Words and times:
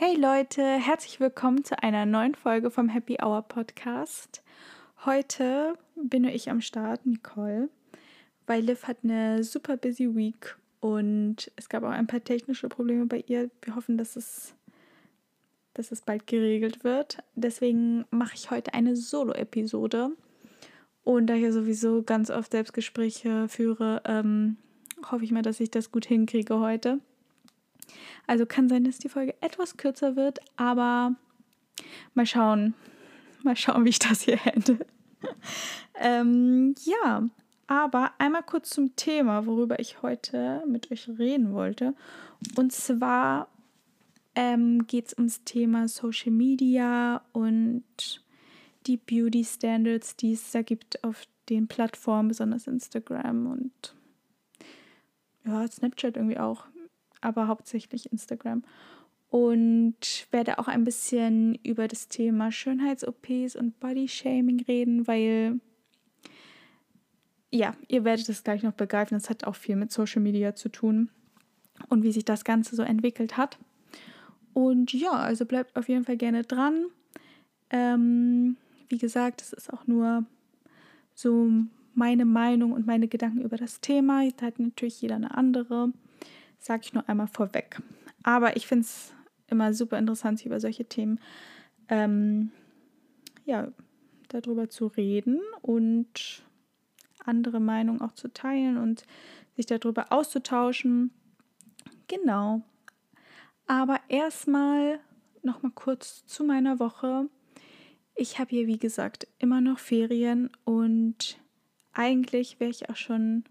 Hey 0.00 0.14
Leute, 0.14 0.62
herzlich 0.62 1.18
willkommen 1.18 1.64
zu 1.64 1.82
einer 1.82 2.06
neuen 2.06 2.36
Folge 2.36 2.70
vom 2.70 2.88
Happy 2.88 3.16
Hour 3.20 3.42
Podcast. 3.42 4.44
Heute 5.04 5.74
bin 5.96 6.22
nur 6.22 6.30
ich 6.30 6.50
am 6.50 6.60
Start, 6.60 7.04
Nicole, 7.04 7.68
weil 8.46 8.62
Liv 8.62 8.84
hat 8.84 8.98
eine 9.02 9.42
super 9.42 9.76
busy 9.76 10.14
Week 10.14 10.56
und 10.78 11.50
es 11.56 11.68
gab 11.68 11.82
auch 11.82 11.88
ein 11.88 12.06
paar 12.06 12.22
technische 12.22 12.68
Probleme 12.68 13.06
bei 13.06 13.24
ihr. 13.26 13.50
Wir 13.60 13.74
hoffen, 13.74 13.98
dass 13.98 14.14
es, 14.14 14.54
dass 15.74 15.90
es 15.90 16.02
bald 16.02 16.28
geregelt 16.28 16.84
wird. 16.84 17.18
Deswegen 17.34 18.04
mache 18.12 18.36
ich 18.36 18.52
heute 18.52 18.74
eine 18.74 18.94
Solo-Episode. 18.94 20.12
Und 21.02 21.26
da 21.26 21.34
ich 21.34 21.42
ja 21.42 21.50
sowieso 21.50 22.04
ganz 22.04 22.30
oft 22.30 22.52
Selbstgespräche 22.52 23.48
führe, 23.48 24.02
ähm, 24.04 24.58
hoffe 25.10 25.24
ich 25.24 25.32
mal, 25.32 25.42
dass 25.42 25.58
ich 25.58 25.72
das 25.72 25.90
gut 25.90 26.06
hinkriege 26.06 26.60
heute. 26.60 27.00
Also 28.26 28.46
kann 28.46 28.68
sein, 28.68 28.84
dass 28.84 28.98
die 28.98 29.08
Folge 29.08 29.34
etwas 29.40 29.76
kürzer 29.76 30.16
wird, 30.16 30.40
aber 30.56 31.14
mal 32.14 32.26
schauen. 32.26 32.74
Mal 33.42 33.56
schauen, 33.56 33.84
wie 33.84 33.90
ich 33.90 33.98
das 33.98 34.22
hier 34.22 34.36
hätte. 34.36 34.78
ähm, 36.00 36.74
ja, 36.84 37.28
aber 37.66 38.12
einmal 38.18 38.42
kurz 38.42 38.70
zum 38.70 38.96
Thema, 38.96 39.46
worüber 39.46 39.78
ich 39.78 40.02
heute 40.02 40.62
mit 40.66 40.90
euch 40.90 41.08
reden 41.08 41.52
wollte. 41.52 41.94
Und 42.56 42.72
zwar 42.72 43.48
ähm, 44.34 44.86
geht 44.86 45.08
es 45.08 45.18
ums 45.18 45.44
Thema 45.44 45.88
Social 45.88 46.32
Media 46.32 47.22
und 47.32 47.84
die 48.86 48.96
Beauty 48.96 49.44
Standards, 49.44 50.16
die 50.16 50.32
es 50.32 50.50
da 50.50 50.62
gibt 50.62 51.04
auf 51.04 51.24
den 51.48 51.68
Plattformen, 51.68 52.28
besonders 52.28 52.66
Instagram 52.66 53.46
und 53.46 53.94
ja, 55.44 55.66
Snapchat 55.66 56.16
irgendwie 56.16 56.38
auch 56.38 56.64
aber 57.20 57.48
hauptsächlich 57.48 58.12
Instagram. 58.12 58.62
Und 59.30 60.26
werde 60.30 60.58
auch 60.58 60.68
ein 60.68 60.84
bisschen 60.84 61.54
über 61.56 61.86
das 61.86 62.08
Thema 62.08 62.50
Schönheits-OPs 62.50 63.56
und 63.56 63.78
Body-Shaming 63.78 64.64
reden, 64.66 65.06
weil 65.06 65.60
ja, 67.50 67.74
ihr 67.88 68.04
werdet 68.04 68.28
es 68.28 68.44
gleich 68.44 68.62
noch 68.62 68.72
begreifen. 68.72 69.14
Das 69.14 69.30
hat 69.30 69.44
auch 69.44 69.56
viel 69.56 69.76
mit 69.76 69.92
Social 69.92 70.22
Media 70.22 70.54
zu 70.54 70.68
tun 70.68 71.10
und 71.88 72.02
wie 72.02 72.12
sich 72.12 72.24
das 72.24 72.44
Ganze 72.44 72.76
so 72.76 72.82
entwickelt 72.82 73.36
hat. 73.36 73.58
Und 74.52 74.92
ja, 74.92 75.12
also 75.12 75.44
bleibt 75.44 75.76
auf 75.76 75.88
jeden 75.88 76.04
Fall 76.04 76.16
gerne 76.16 76.42
dran. 76.42 76.86
Ähm, 77.70 78.56
wie 78.88 78.98
gesagt, 78.98 79.42
es 79.42 79.52
ist 79.52 79.72
auch 79.72 79.86
nur 79.86 80.24
so 81.14 81.50
meine 81.94 82.24
Meinung 82.24 82.72
und 82.72 82.86
meine 82.86 83.08
Gedanken 83.08 83.42
über 83.42 83.56
das 83.56 83.80
Thema. 83.80 84.28
Da 84.36 84.46
hat 84.46 84.58
natürlich 84.58 85.00
jeder 85.00 85.16
eine 85.16 85.36
andere 85.36 85.92
sage 86.58 86.82
ich 86.84 86.92
nur 86.92 87.08
einmal 87.08 87.28
vorweg. 87.28 87.80
Aber 88.22 88.56
ich 88.56 88.66
finde 88.66 88.82
es 88.82 89.14
immer 89.46 89.72
super 89.72 89.98
interessant, 89.98 90.44
über 90.44 90.60
solche 90.60 90.84
Themen 90.84 91.20
ähm, 91.88 92.50
ja, 93.44 93.68
darüber 94.28 94.68
zu 94.68 94.86
reden 94.86 95.40
und 95.62 96.42
andere 97.24 97.60
Meinungen 97.60 98.00
auch 98.00 98.12
zu 98.12 98.32
teilen 98.32 98.76
und 98.76 99.04
sich 99.56 99.66
darüber 99.66 100.12
auszutauschen. 100.12 101.12
Genau. 102.06 102.62
Aber 103.66 104.00
erstmal 104.08 105.00
noch 105.42 105.62
mal 105.62 105.72
kurz 105.72 106.24
zu 106.26 106.44
meiner 106.44 106.78
Woche. 106.78 107.28
Ich 108.14 108.38
habe 108.38 108.50
hier, 108.50 108.66
wie 108.66 108.78
gesagt, 108.78 109.28
immer 109.38 109.60
noch 109.60 109.78
Ferien 109.78 110.50
und 110.64 111.38
eigentlich 111.92 112.60
wäre 112.60 112.70
ich 112.70 112.88
auch 112.90 112.96
schon 112.96 113.44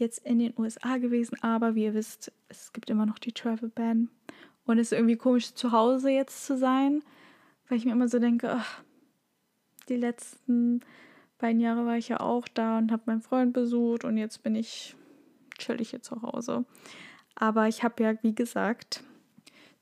jetzt 0.00 0.24
in 0.26 0.38
den 0.38 0.54
USA 0.58 0.96
gewesen, 0.96 1.36
aber 1.42 1.74
wie 1.74 1.84
ihr 1.84 1.94
wisst, 1.94 2.32
es 2.48 2.72
gibt 2.72 2.90
immer 2.90 3.06
noch 3.06 3.18
die 3.18 3.32
Travel 3.32 3.68
Ban. 3.68 4.08
Und 4.64 4.78
es 4.78 4.92
ist 4.92 4.98
irgendwie 4.98 5.16
komisch, 5.16 5.54
zu 5.54 5.72
Hause 5.72 6.10
jetzt 6.10 6.44
zu 6.44 6.56
sein, 6.56 7.02
weil 7.68 7.78
ich 7.78 7.84
mir 7.84 7.92
immer 7.92 8.08
so 8.08 8.18
denke, 8.18 8.50
ach, 8.50 8.82
die 9.88 9.96
letzten 9.96 10.80
beiden 11.38 11.60
Jahre 11.60 11.86
war 11.86 11.96
ich 11.96 12.08
ja 12.08 12.20
auch 12.20 12.46
da 12.48 12.78
und 12.78 12.92
habe 12.92 13.02
meinen 13.06 13.22
Freund 13.22 13.52
besucht 13.52 14.04
und 14.04 14.16
jetzt 14.16 14.42
bin 14.42 14.54
ich 14.54 14.94
chillig 15.58 15.90
hier 15.90 16.02
zu 16.02 16.22
Hause. 16.22 16.64
Aber 17.34 17.68
ich 17.68 17.82
habe 17.82 18.02
ja, 18.02 18.14
wie 18.22 18.34
gesagt, 18.34 19.02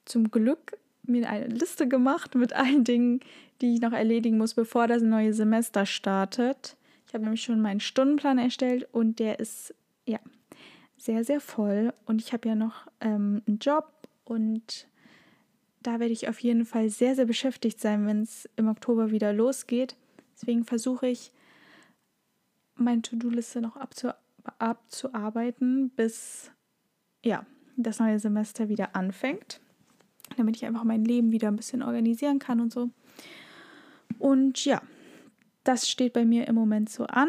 zum 0.05 0.31
Glück 0.31 0.79
mir 1.03 1.29
eine 1.29 1.47
Liste 1.47 1.89
gemacht 1.89 2.35
mit 2.35 2.53
allen 2.53 2.85
Dingen, 2.85 3.21
die 3.61 3.75
ich 3.75 3.81
noch 3.81 3.93
erledigen 3.93 4.39
muss, 4.39 4.55
bevor 4.55 4.87
das 4.87 5.03
neue 5.03 5.33
Semester 5.33 5.87
startet. 5.87 6.77
Ich 7.07 7.15
habe 7.15 7.25
nämlich 7.25 7.43
schon 7.43 7.61
meinen 7.61 7.81
Stundenplan 7.81 8.39
erstellt 8.39 8.87
und 8.93 9.19
der 9.19 9.41
ist 9.41 9.75
ja, 10.09 10.19
sehr, 10.97 11.23
sehr 11.25 11.41
voll. 11.41 11.93
Und 12.07 12.21
ich 12.21 12.33
habe 12.33 12.49
ja 12.49 12.55
noch 12.55 12.87
ähm, 13.01 13.43
einen 13.47 13.59
Job 13.59 13.93
und 14.25 14.89
da 15.83 16.01
werde 16.01 16.13
ich 16.13 16.29
auf 16.29 16.41
jeden 16.41 16.65
Fall 16.65 16.91
sehr, 16.91 17.15
sehr 17.15 17.27
beschäftigt 17.27 17.81
sein, 17.81 18.07
wenn 18.07 18.23
es 18.23 18.49
im 18.57 18.69
Oktober 18.69 19.11
wieder 19.11 19.33
losgeht. 19.33 19.97
Deswegen 20.35 20.65
versuche 20.65 21.07
ich, 21.07 21.33
meine 22.75 23.03
To-Do-Liste 23.03 23.61
noch 23.61 23.77
abzu 23.77 24.11
abzuarbeiten, 24.59 25.91
bis 25.91 26.51
ja, 27.23 27.45
das 27.77 27.99
neue 27.99 28.19
Semester 28.19 28.71
wieder 28.71 28.97
anfängt, 28.97 29.61
damit 30.39 30.57
ich 30.57 30.65
einfach 30.65 30.85
mein 30.85 31.05
Leben 31.05 31.33
wieder 31.33 31.49
ein 31.49 31.57
bisschen 31.57 31.83
organisieren 31.83 32.39
kann 32.39 32.61
und 32.61 32.73
so. 32.73 32.89
Und 34.19 34.65
ja, 34.65 34.81
das 35.65 35.89
steht 35.89 36.15
bei 36.15 36.25
mir 36.25 36.49
im 36.49 36.55
Moment 36.55 36.89
so 36.89 37.05
an. 37.05 37.29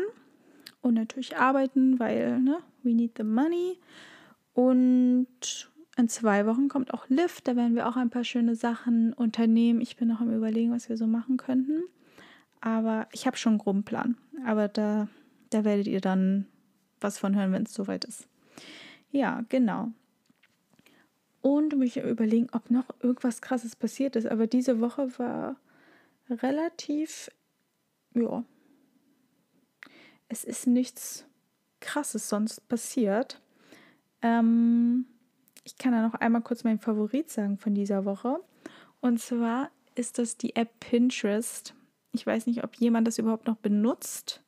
Und 0.81 0.93
natürlich 0.93 1.37
arbeiten, 1.37 1.99
weil, 1.99 2.39
ne, 2.39 2.59
We 2.83 2.93
Need 2.93 3.17
the 3.17 3.23
Money. 3.23 3.77
Und 4.53 5.69
in 5.97 6.07
zwei 6.07 6.45
Wochen 6.45 6.69
kommt 6.69 6.93
auch 6.93 7.09
Lift. 7.09 7.47
Da 7.47 7.55
werden 7.55 7.75
wir 7.75 7.87
auch 7.87 7.97
ein 7.97 8.09
paar 8.09 8.23
schöne 8.23 8.55
Sachen 8.55 9.13
unternehmen. 9.13 9.81
Ich 9.81 9.97
bin 9.97 10.07
noch 10.07 10.21
am 10.21 10.33
Überlegen, 10.33 10.71
was 10.71 10.87
wir 10.87 10.97
so 10.97 11.07
machen 11.07 11.37
könnten. 11.37 11.83
Aber 12.61 13.07
ich 13.11 13.27
habe 13.27 13.37
schon 13.37 13.53
einen 13.53 13.59
groben 13.59 13.83
Plan. 13.83 14.17
Aber 14.45 14.67
da, 14.67 15.07
da 15.49 15.65
werdet 15.65 15.87
ihr 15.87 16.01
dann 16.01 16.45
was 17.01 17.17
von 17.17 17.35
hören, 17.35 17.51
wenn 17.51 17.63
es 17.63 17.73
soweit 17.73 18.05
ist. 18.05 18.27
Ja, 19.11 19.43
genau. 19.49 19.91
Und 21.41 21.77
mich 21.77 21.97
überlegen, 21.97 22.47
ob 22.51 22.69
noch 22.69 22.85
irgendwas 23.01 23.41
Krasses 23.41 23.75
passiert 23.75 24.15
ist. 24.15 24.27
Aber 24.27 24.47
diese 24.47 24.79
Woche 24.79 25.17
war 25.17 25.55
relativ, 26.29 27.29
ja, 28.13 28.43
es 30.29 30.43
ist 30.43 30.67
nichts 30.67 31.25
Krasses 31.81 32.29
sonst 32.29 32.67
passiert. 32.69 33.41
Ähm, 34.21 35.05
ich 35.63 35.77
kann 35.77 35.91
da 35.91 36.01
noch 36.01 36.15
einmal 36.15 36.41
kurz 36.41 36.63
meinen 36.63 36.79
Favorit 36.79 37.29
sagen 37.29 37.57
von 37.57 37.73
dieser 37.73 38.05
Woche. 38.05 38.39
Und 39.01 39.19
zwar 39.19 39.69
ist 39.95 40.17
das 40.17 40.37
die 40.37 40.55
App 40.55 40.79
Pinterest. 40.79 41.73
Ich 42.13 42.25
weiß 42.25 42.47
nicht, 42.47 42.63
ob 42.63 42.75
jemand 42.75 43.07
das 43.07 43.17
überhaupt 43.17 43.47
noch 43.47 43.57
benutzt, 43.57 44.41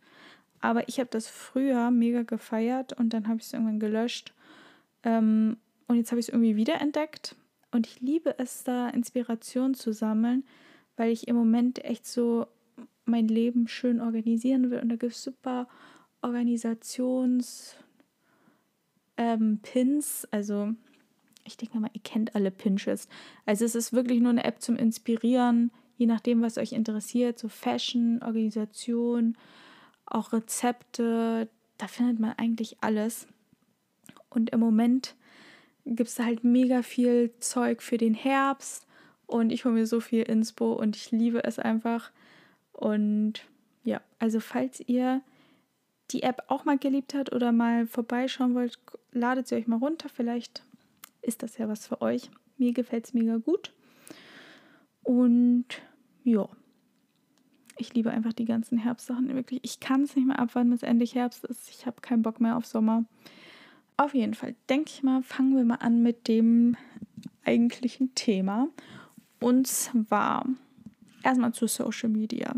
aber 0.62 0.88
ich 0.88 1.00
habe 1.00 1.09
das 1.09 1.28
früher 1.28 1.92
mega 1.92 2.24
gefeiert 2.24 2.94
und 2.94 3.13
dann 3.13 3.28
habe 3.28 3.40
ich 3.40 3.46
es 3.46 3.53
irgendwann 3.53 3.80
gelöscht. 3.80 4.34
Ähm, 5.03 5.58
und 5.88 5.98
jetzt 5.98 6.12
habe 6.12 6.19
ich 6.19 6.28
es 6.28 6.34
irgendwie 6.34 6.56
wiederentdeckt. 6.56 7.36
Und 7.72 7.88
ich 7.88 8.02
liebe 8.02 8.38
es, 8.38 8.63
da 8.63 8.90
Inspiration 8.90 9.74
zu 9.74 9.94
sammeln, 9.94 10.44
weil 10.96 11.12
ich 11.12 11.28
im 11.28 11.36
Moment 11.36 11.84
echt 11.84 12.06
so 12.06 12.48
mein 13.12 13.28
Leben 13.28 13.68
schön 13.68 14.02
organisieren 14.02 14.72
will. 14.72 14.80
Und 14.80 14.90
da 14.90 14.96
gibt 14.96 15.14
es 15.14 15.24
super 15.24 15.68
Organisations 16.22 17.76
ähm, 19.18 19.60
also 20.32 20.74
ich 21.44 21.58
denke 21.58 21.80
mal, 21.80 21.90
ihr 21.94 22.02
kennt 22.02 22.36
alle 22.36 22.52
Pinterest. 22.52 23.10
Also 23.46 23.66
es 23.66 23.76
ist 23.76 23.94
wirklich 23.94 24.20
nur 24.20 24.30
eine 24.30 24.44
App 24.44 24.62
zum 24.62 24.76
Inspirieren, 24.76 25.72
je 25.98 26.06
nachdem, 26.06 26.42
was 26.42 26.58
euch 26.58 26.72
interessiert, 26.72 27.40
so 27.40 27.48
Fashion, 27.48 28.22
Organisation, 28.24 29.38
auch 30.06 30.34
Rezepte, 30.34 31.50
da 31.78 31.88
findet 31.88 32.20
man 32.20 32.34
eigentlich 32.38 32.78
alles. 32.82 33.28
Und 34.30 34.52
im 34.52 34.60
Moment 34.60 35.16
gibt 35.86 36.10
es 36.10 36.20
halt 36.20 36.44
mega 36.44 36.84
viel 36.84 37.32
Zeug 37.40 37.82
für 37.82 37.98
den 37.98 38.14
Herbst 38.14 38.88
und 39.26 39.52
ich 39.52 39.66
hole 39.66 39.74
mir 39.74 39.88
so 39.88 40.00
viel 40.00 40.24
Inspo 40.24 40.74
und 40.74 40.96
ich 40.96 41.12
liebe 41.12 41.44
es 41.44 41.57
einfach. 41.57 42.12
Und 42.81 43.45
ja, 43.83 44.01
also 44.18 44.39
falls 44.39 44.80
ihr 44.80 45.22
die 46.10 46.24
App 46.24 46.42
auch 46.48 46.66
mal 46.66 46.80
geliebt 46.80 47.13
hat 47.13 47.31
oder 47.31 47.51
mal 47.51 47.86
vorbeischauen 47.86 48.56
wollt, 48.56 48.80
ladet 49.12 49.48
sie 49.48 49.54
euch 49.54 49.68
mal 49.68 49.78
runter. 49.78 50.10
Vielleicht 50.10 50.63
ist 51.22 51.44
das 51.44 51.60
ja 51.60 51.69
was 51.69 51.86
für 51.86 52.01
euch. 52.01 52.31
Mir 52.57 52.74
gefällt 52.74 53.06
es 53.06 53.13
mega 53.13 53.38
gut. 53.38 53.72
Und 55.04 55.66
ja, 56.24 56.50
ich 57.78 57.94
liebe 57.94 58.10
einfach 58.10 58.33
die 58.33 58.45
ganzen 58.45 58.80
Herbstsachen. 58.80 59.31
Wirklich, 59.36 59.60
ich 59.62 59.80
kann 59.80 60.01
es 60.01 60.16
nicht 60.16 60.25
mehr 60.25 60.39
abwarten, 60.39 60.72
bis 60.72 60.81
endlich 60.81 61.13
Herbst 61.13 61.45
ist. 61.45 61.69
Ich 61.69 61.86
habe 61.86 62.01
keinen 62.01 62.24
Bock 62.24 62.42
mehr 62.42 62.57
auf 62.57 62.66
Sommer. 62.66 63.06
Auf 63.95 64.16
jeden 64.16 64.33
Fall, 64.33 64.56
denke 64.72 64.89
ich 64.89 65.04
mal, 65.04 65.22
fangen 65.22 65.56
wir 65.56 65.66
mal 65.66 65.75
an 65.75 66.01
mit 66.01 66.28
dem 66.28 66.75
eigentlichen 67.45 68.16
Thema. 68.16 68.69
Und 69.39 69.68
zwar 69.68 70.48
erstmal 71.22 71.54
zu 71.54 71.68
Social 71.68 72.10
Media. 72.10 72.56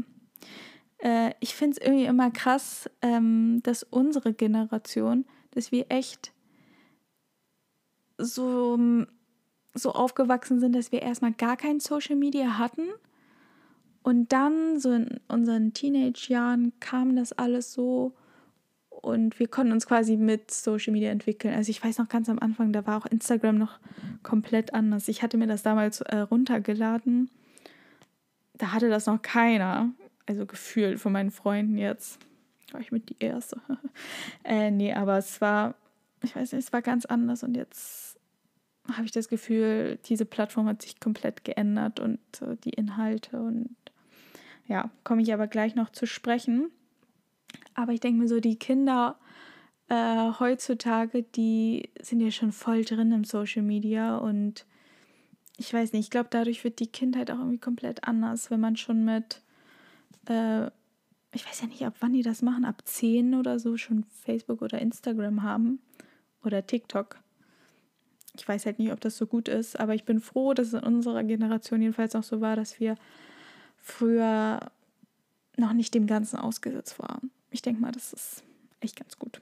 Äh, 1.04 1.34
ich 1.40 1.54
finde 1.54 1.78
es 1.78 1.86
irgendwie 1.86 2.06
immer 2.06 2.32
krass, 2.32 2.90
ähm, 3.02 3.62
dass 3.64 3.84
unsere 3.84 4.34
Generation, 4.34 5.26
dass 5.52 5.72
wir 5.72 5.86
echt 5.90 6.32
so, 8.18 8.80
so 9.74 9.92
aufgewachsen 9.92 10.60
sind, 10.60 10.74
dass 10.74 10.92
wir 10.92 11.02
erstmal 11.02 11.34
gar 11.34 11.58
kein 11.58 11.80
Social 11.80 12.16
Media 12.16 12.58
hatten. 12.58 12.88
Und 14.02 14.32
dann, 14.34 14.80
so 14.80 14.92
in 14.92 15.20
unseren 15.28 15.74
Teenage-Jahren, 15.74 16.74
kam 16.80 17.16
das 17.16 17.34
alles 17.34 17.74
so 17.74 18.14
und 18.90 19.40
wir 19.40 19.48
konnten 19.48 19.74
uns 19.74 19.86
quasi 19.86 20.16
mit 20.16 20.52
Social 20.52 20.94
Media 20.94 21.10
entwickeln. 21.10 21.54
Also 21.54 21.70
ich 21.70 21.84
weiß 21.84 21.98
noch 21.98 22.08
ganz 22.08 22.30
am 22.30 22.40
Anfang, 22.40 22.72
da 22.72 22.86
war 22.88 22.98
auch 22.98 23.06
Instagram 23.06 23.58
noch 23.58 23.80
komplett 24.24 24.74
anders. 24.74 25.10
Ich 25.10 25.22
hatte 25.24 25.38
mir 25.38 25.48
das 25.48 25.64
damals 25.64 26.00
äh, 26.02 26.20
runtergeladen. 26.20 27.30
Da 28.54 28.72
hatte 28.72 28.90
das 28.90 29.06
noch 29.06 29.22
keiner. 29.22 29.92
Also 30.26 30.46
gefühlt 30.46 31.00
von 31.00 31.12
meinen 31.12 31.32
Freunden 31.32 31.78
jetzt. 31.78 32.20
War 32.72 32.82
ich 32.82 32.92
mit 32.92 33.10
die 33.10 33.18
Erste. 33.20 33.62
äh, 34.44 34.72
nee, 34.72 34.94
aber 34.94 35.18
es 35.18 35.42
war, 35.42 35.76
ich 36.24 36.36
weiß 36.36 36.54
nicht, 36.54 36.66
es 36.66 36.74
war 36.74 36.82
ganz 36.82 37.06
anders 37.06 37.44
und 37.44 37.56
jetzt 37.56 38.18
habe 38.92 39.06
ich 39.06 39.12
das 39.12 39.30
Gefühl, 39.30 40.00
diese 40.06 40.26
Plattform 40.26 40.68
hat 40.68 40.82
sich 40.82 41.00
komplett 41.00 41.44
geändert 41.44 42.00
und 42.00 42.20
äh, 42.42 42.58
die 42.64 42.72
Inhalte 42.72 43.42
und 43.42 43.76
ja, 44.68 44.90
komme 45.04 45.22
ich 45.22 45.34
aber 45.34 45.48
gleich 45.48 45.76
noch 45.76 45.90
zu 45.90 46.06
sprechen. 46.06 46.70
Aber 47.76 47.92
ich 47.94 48.00
denke 48.00 48.20
mir 48.20 48.28
so, 48.28 48.40
die 48.40 48.58
Kinder 48.58 49.18
äh, 49.90 50.32
heutzutage, 50.40 51.24
die 51.24 51.90
sind 52.02 52.22
ja 52.22 52.32
schon 52.32 52.52
voll 52.52 52.84
drin 52.84 53.12
im 53.12 53.24
Social 53.24 53.62
Media 53.62 54.18
und 54.18 54.66
ich 55.58 55.74
weiß 55.74 55.94
nicht, 55.94 56.06
ich 56.06 56.10
glaube, 56.10 56.30
dadurch 56.32 56.64
wird 56.64 56.80
die 56.80 56.88
Kindheit 56.88 57.30
auch 57.30 57.38
irgendwie 57.38 57.60
komplett 57.60 58.06
anders, 58.06 58.50
wenn 58.50 58.60
man 58.60 58.76
schon 58.76 59.06
mit, 59.06 59.42
äh, 60.28 60.68
ich 61.32 61.48
weiß 61.48 61.62
ja 61.62 61.68
nicht, 61.68 61.84
ab 61.84 61.96
wann 62.00 62.14
die 62.14 62.22
das 62.22 62.42
machen, 62.42 62.66
ab 62.66 62.82
10 62.86 63.36
oder 63.36 63.60
so 63.60 63.78
schon 63.78 64.04
Facebook 64.04 64.62
oder 64.62 64.80
Instagram 64.80 65.44
haben 65.44 65.80
oder 66.44 66.66
TikTok. 66.66 67.20
Ich 68.36 68.48
weiß 68.48 68.66
halt 68.66 68.80
nicht, 68.80 68.92
ob 68.92 69.00
das 69.02 69.18
so 69.18 69.28
gut 69.28 69.48
ist, 69.48 69.80
aber 69.80 69.96
ich 69.96 70.06
bin 70.06 70.20
froh, 70.20 70.54
dass 70.54 70.68
es 70.68 70.74
in 70.74 70.84
unserer 70.84 71.24
Generation 71.24 71.82
jedenfalls 71.82 72.16
auch 72.16 72.24
so 72.24 72.42
war, 72.42 72.56
dass 72.56 72.80
wir 72.80 72.96
früher 73.78 74.72
noch 75.58 75.74
nicht 75.74 75.94
dem 75.94 76.08
Ganzen 76.08 76.38
ausgesetzt 76.38 77.00
waren 77.00 77.32
ich 77.54 77.62
denke 77.62 77.80
mal, 77.80 77.92
das 77.92 78.12
ist 78.12 78.44
echt 78.82 78.98
ganz 78.98 79.18
gut. 79.18 79.42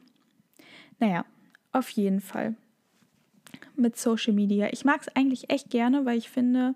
Naja, 1.00 1.26
auf 1.72 1.90
jeden 1.90 2.20
Fall 2.20 2.56
mit 3.76 3.98
Social 3.98 4.34
Media. 4.34 4.68
Ich 4.72 4.86
mag 4.86 5.02
es 5.02 5.16
eigentlich 5.16 5.50
echt 5.50 5.70
gerne, 5.70 6.06
weil 6.06 6.18
ich 6.18 6.30
finde, 6.30 6.76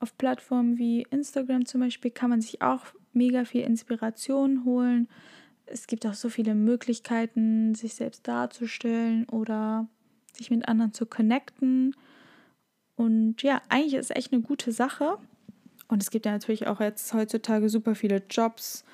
auf 0.00 0.16
Plattformen 0.18 0.78
wie 0.78 1.02
Instagram 1.10 1.66
zum 1.66 1.82
Beispiel 1.82 2.10
kann 2.10 2.30
man 2.30 2.40
sich 2.40 2.62
auch 2.62 2.86
mega 3.16 3.44
viel 3.44 3.62
Inspiration 3.62 4.64
holen. 4.64 5.08
Es 5.66 5.86
gibt 5.86 6.06
auch 6.06 6.14
so 6.14 6.28
viele 6.28 6.54
Möglichkeiten, 6.54 7.74
sich 7.74 7.94
selbst 7.94 8.28
darzustellen 8.28 9.28
oder 9.28 9.88
sich 10.32 10.50
mit 10.50 10.68
anderen 10.68 10.92
zu 10.92 11.06
connecten. 11.06 11.96
Und 12.94 13.42
ja, 13.42 13.60
eigentlich 13.68 13.94
ist 13.94 14.10
es 14.10 14.16
echt 14.16 14.32
eine 14.32 14.42
gute 14.42 14.70
Sache. 14.70 15.18
Und 15.88 16.02
es 16.02 16.10
gibt 16.10 16.26
ja 16.26 16.32
natürlich 16.32 16.66
auch 16.66 16.80
jetzt 16.80 17.12
heutzutage 17.14 17.68
super 17.68 17.94
viele 17.94 18.22
Jobs, 18.30 18.84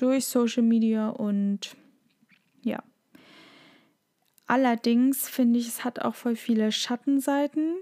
durch 0.00 0.26
Social 0.26 0.62
Media 0.62 1.10
und 1.10 1.76
ja. 2.62 2.82
Allerdings 4.46 5.28
finde 5.28 5.58
ich, 5.58 5.68
es 5.68 5.84
hat 5.84 6.00
auch 6.00 6.14
voll 6.14 6.36
viele 6.36 6.72
Schattenseiten. 6.72 7.74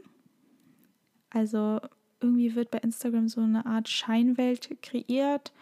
Also 1.30 1.80
irgendwie 2.20 2.54
wird 2.54 2.70
bei 2.70 2.78
Instagram 2.78 3.28
so 3.28 3.40
eine 3.40 3.64
Art 3.64 3.88
Scheinwelt 3.88 4.82
kreiert. 4.82 5.52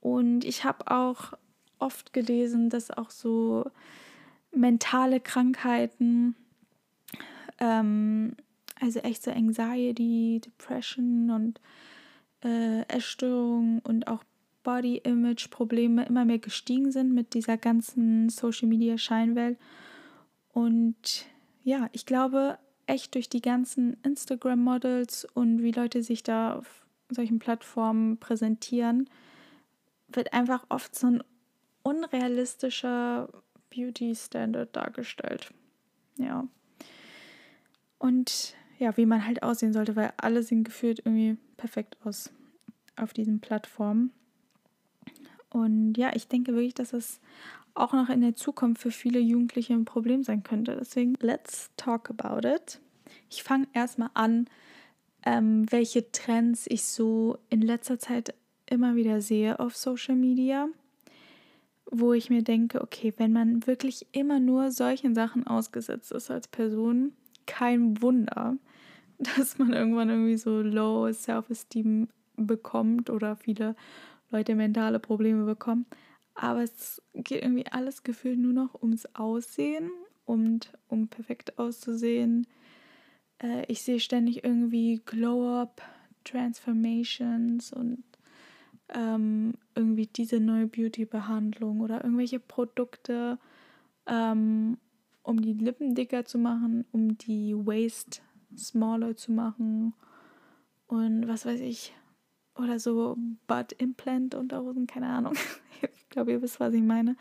Und 0.00 0.44
ich 0.44 0.64
habe 0.64 0.90
auch 0.90 1.32
oft 1.78 2.12
gelesen, 2.12 2.70
dass 2.70 2.90
auch 2.90 3.10
so 3.10 3.70
mentale 4.52 5.20
Krankheiten, 5.20 6.34
ähm, 7.58 8.34
also 8.80 9.00
echt 9.00 9.22
so 9.22 9.30
Anxiety, 9.30 10.40
Depression 10.44 11.30
und 11.30 11.60
äh, 12.44 12.82
Essstörungen 12.88 13.80
und 13.80 14.06
auch 14.06 14.24
Body-Image-Probleme 14.62 16.04
immer 16.06 16.24
mehr 16.24 16.38
gestiegen 16.38 16.92
sind 16.92 17.12
mit 17.12 17.34
dieser 17.34 17.56
ganzen 17.56 18.28
Social-Media-Scheinwelt. 18.28 19.58
Und 20.52 21.26
ja, 21.62 21.88
ich 21.92 22.06
glaube, 22.06 22.58
echt 22.86 23.14
durch 23.14 23.28
die 23.28 23.40
ganzen 23.40 23.96
Instagram-Models 24.02 25.26
und 25.34 25.62
wie 25.62 25.72
Leute 25.72 26.02
sich 26.02 26.22
da 26.22 26.56
auf 26.56 26.86
solchen 27.10 27.38
Plattformen 27.38 28.18
präsentieren, 28.18 29.08
wird 30.12 30.32
einfach 30.32 30.64
oft 30.68 30.94
so 30.94 31.06
ein 31.06 31.22
unrealistischer 31.82 33.28
Beauty-Standard 33.70 34.74
dargestellt. 34.74 35.52
Ja. 36.16 36.46
Und 37.98 38.54
ja, 38.78 38.96
wie 38.96 39.06
man 39.06 39.26
halt 39.26 39.42
aussehen 39.42 39.72
sollte, 39.72 39.96
weil 39.96 40.12
alle 40.16 40.42
sehen 40.42 40.64
gefühlt 40.64 41.00
irgendwie 41.00 41.36
perfekt 41.56 41.96
aus 42.04 42.30
auf 42.96 43.12
diesen 43.12 43.40
Plattformen. 43.40 44.12
Und 45.50 45.94
ja, 45.96 46.14
ich 46.14 46.28
denke 46.28 46.54
wirklich, 46.54 46.74
dass 46.74 46.92
es 46.92 47.20
auch 47.74 47.92
noch 47.92 48.08
in 48.08 48.20
der 48.20 48.34
Zukunft 48.34 48.82
für 48.82 48.90
viele 48.90 49.18
Jugendliche 49.18 49.72
ein 49.72 49.84
Problem 49.84 50.22
sein 50.22 50.42
könnte. 50.42 50.76
Deswegen, 50.78 51.14
let's 51.20 51.70
talk 51.76 52.10
about 52.10 52.46
it. 52.46 52.80
Ich 53.30 53.42
fange 53.42 53.66
erstmal 53.72 54.10
an, 54.14 54.48
ähm, 55.24 55.70
welche 55.70 56.10
Trends 56.12 56.66
ich 56.68 56.84
so 56.84 57.38
in 57.50 57.62
letzter 57.62 57.98
Zeit 57.98 58.34
immer 58.70 58.96
wieder 58.96 59.20
sehe 59.20 59.58
auf 59.60 59.76
Social 59.76 60.16
Media, 60.16 60.68
wo 61.90 62.12
ich 62.12 62.30
mir 62.30 62.42
denke, 62.42 62.82
okay, 62.82 63.12
wenn 63.16 63.32
man 63.32 63.66
wirklich 63.66 64.06
immer 64.12 64.40
nur 64.40 64.70
solchen 64.70 65.14
Sachen 65.14 65.46
ausgesetzt 65.46 66.12
ist 66.12 66.30
als 66.30 66.48
Person, 66.48 67.12
kein 67.46 68.00
Wunder, 68.02 68.56
dass 69.18 69.58
man 69.58 69.72
irgendwann 69.72 70.10
irgendwie 70.10 70.36
so 70.36 70.60
low 70.60 71.12
Self-Esteem 71.12 72.08
bekommt 72.36 73.10
oder 73.10 73.36
viele 73.36 73.74
Leute 74.30 74.54
mentale 74.54 75.00
Probleme 75.00 75.44
bekommen. 75.44 75.86
Aber 76.34 76.62
es 76.62 77.02
geht 77.14 77.42
irgendwie 77.42 77.66
alles 77.66 78.04
gefühlt 78.04 78.38
nur 78.38 78.52
noch 78.52 78.80
ums 78.80 79.06
Aussehen 79.14 79.90
und 80.24 80.72
um 80.86 81.08
perfekt 81.08 81.58
auszusehen. 81.58 82.46
Äh, 83.42 83.64
ich 83.66 83.82
sehe 83.82 83.98
ständig 83.98 84.44
irgendwie 84.44 85.02
Glow-Up, 85.04 85.82
Transformations 86.24 87.72
und 87.72 88.04
ähm, 88.94 89.54
irgendwie 89.74 90.06
diese 90.06 90.40
neue 90.40 90.66
Beauty-Behandlung 90.66 91.80
oder 91.80 92.02
irgendwelche 92.04 92.40
Produkte, 92.40 93.38
ähm, 94.06 94.78
um 95.22 95.40
die 95.40 95.52
Lippen 95.52 95.94
dicker 95.94 96.24
zu 96.24 96.38
machen, 96.38 96.86
um 96.92 97.18
die 97.18 97.54
Waist 97.54 98.22
smaller 98.56 99.16
zu 99.16 99.32
machen 99.32 99.94
und 100.86 101.28
was 101.28 101.44
weiß 101.44 101.60
ich, 101.60 101.92
oder 102.56 102.78
so 102.78 103.16
Butt 103.46 103.72
Implant 103.72 104.34
Unterhosen, 104.34 104.86
keine 104.86 105.08
Ahnung. 105.08 105.34
ich 105.82 106.08
glaube, 106.08 106.32
ihr 106.32 106.42
wisst, 106.42 106.60
was 106.60 106.74
ich 106.74 106.82
meine. 106.82 107.16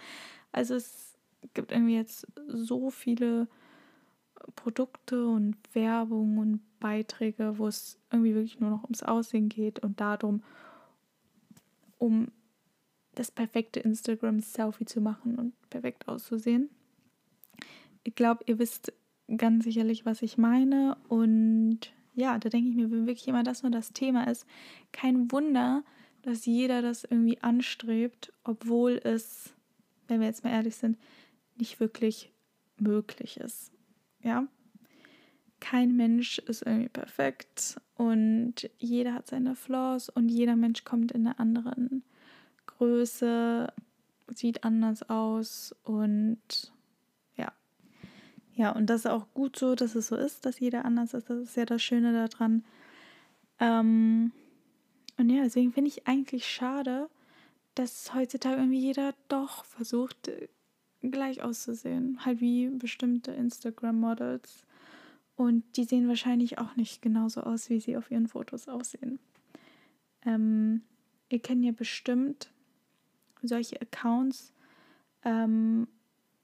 Also 0.51 0.75
es 0.75 1.17
gibt 1.53 1.71
irgendwie 1.71 1.95
jetzt 1.95 2.25
so 2.47 2.89
viele 2.89 3.47
Produkte 4.55 5.27
und 5.27 5.57
Werbung 5.73 6.37
und 6.37 6.61
Beiträge, 6.79 7.57
wo 7.57 7.67
es 7.67 7.99
irgendwie 8.11 8.33
wirklich 8.33 8.59
nur 8.59 8.69
noch 8.69 8.83
ums 8.83 9.03
Aussehen 9.03 9.49
geht 9.49 9.79
und 9.79 9.99
darum, 9.99 10.43
um 11.97 12.31
das 13.15 13.31
perfekte 13.31 13.79
Instagram-Selfie 13.79 14.85
zu 14.85 15.01
machen 15.01 15.37
und 15.37 15.69
perfekt 15.69 16.07
auszusehen. 16.07 16.69
Ich 18.03 18.15
glaube, 18.15 18.43
ihr 18.45 18.59
wisst 18.59 18.93
ganz 19.35 19.63
sicherlich, 19.65 20.05
was 20.05 20.21
ich 20.21 20.37
meine 20.37 20.97
und 21.09 21.91
ja, 22.13 22.39
da 22.39 22.49
denke 22.49 22.69
ich 22.69 22.75
mir 22.75 22.89
wirklich 22.89 23.27
immer, 23.27 23.43
dass 23.43 23.63
nur 23.63 23.71
das 23.71 23.93
Thema 23.93 24.27
ist. 24.27 24.45
Kein 24.91 25.31
Wunder, 25.31 25.83
dass 26.23 26.45
jeder 26.45 26.81
das 26.81 27.03
irgendwie 27.03 27.41
anstrebt, 27.41 28.33
obwohl 28.43 28.99
es, 29.03 29.53
wenn 30.07 30.19
wir 30.19 30.27
jetzt 30.27 30.43
mal 30.43 30.51
ehrlich 30.51 30.75
sind, 30.75 30.97
nicht 31.57 31.79
wirklich 31.79 32.31
möglich 32.79 33.37
ist. 33.37 33.71
Ja? 34.23 34.47
Kein 35.59 35.95
Mensch 35.95 36.39
ist 36.39 36.61
irgendwie 36.61 36.89
perfekt 36.89 37.81
und 37.95 38.69
jeder 38.77 39.13
hat 39.13 39.27
seine 39.27 39.55
Flaws 39.55 40.09
und 40.09 40.29
jeder 40.29 40.55
Mensch 40.55 40.83
kommt 40.83 41.11
in 41.11 41.25
einer 41.25 41.39
anderen 41.39 42.03
Größe, 42.67 43.73
sieht 44.33 44.63
anders 44.63 45.09
aus 45.09 45.75
und 45.83 46.71
ja, 48.57 48.71
und 48.71 48.87
das 48.87 49.01
ist 49.01 49.11
auch 49.11 49.27
gut 49.35 49.55
so, 49.55 49.75
dass 49.75 49.93
es 49.93 50.07
so 50.07 50.15
ist, 50.15 50.43
dass 50.45 50.59
jeder 50.59 50.83
anders 50.83 51.13
ist. 51.13 51.29
Das 51.29 51.37
ist 51.37 51.55
ja 51.55 51.65
das 51.65 51.81
Schöne 51.83 52.11
daran. 52.11 52.65
Ähm, 53.59 54.31
und 55.17 55.29
ja, 55.29 55.43
deswegen 55.43 55.71
finde 55.71 55.89
ich 55.89 56.07
eigentlich 56.07 56.47
schade, 56.47 57.07
dass 57.75 58.15
heutzutage 58.15 58.55
irgendwie 58.55 58.79
jeder 58.79 59.13
doch 59.27 59.63
versucht, 59.63 60.31
gleich 61.03 61.43
auszusehen. 61.43 62.25
Halt 62.25 62.41
wie 62.41 62.69
bestimmte 62.69 63.31
Instagram-Models. 63.31 64.65
Und 65.37 65.63
die 65.77 65.85
sehen 65.85 66.07
wahrscheinlich 66.07 66.57
auch 66.57 66.75
nicht 66.75 67.01
genauso 67.01 67.41
aus, 67.41 67.69
wie 67.69 67.79
sie 67.79 67.95
auf 67.95 68.11
ihren 68.11 68.27
Fotos 68.27 68.67
aussehen. 68.67 69.19
Ähm, 70.25 70.81
ihr 71.29 71.39
kennt 71.39 71.63
ja 71.63 71.71
bestimmt 71.71 72.49
solche 73.43 73.79
Accounts, 73.79 74.51
ähm, 75.23 75.87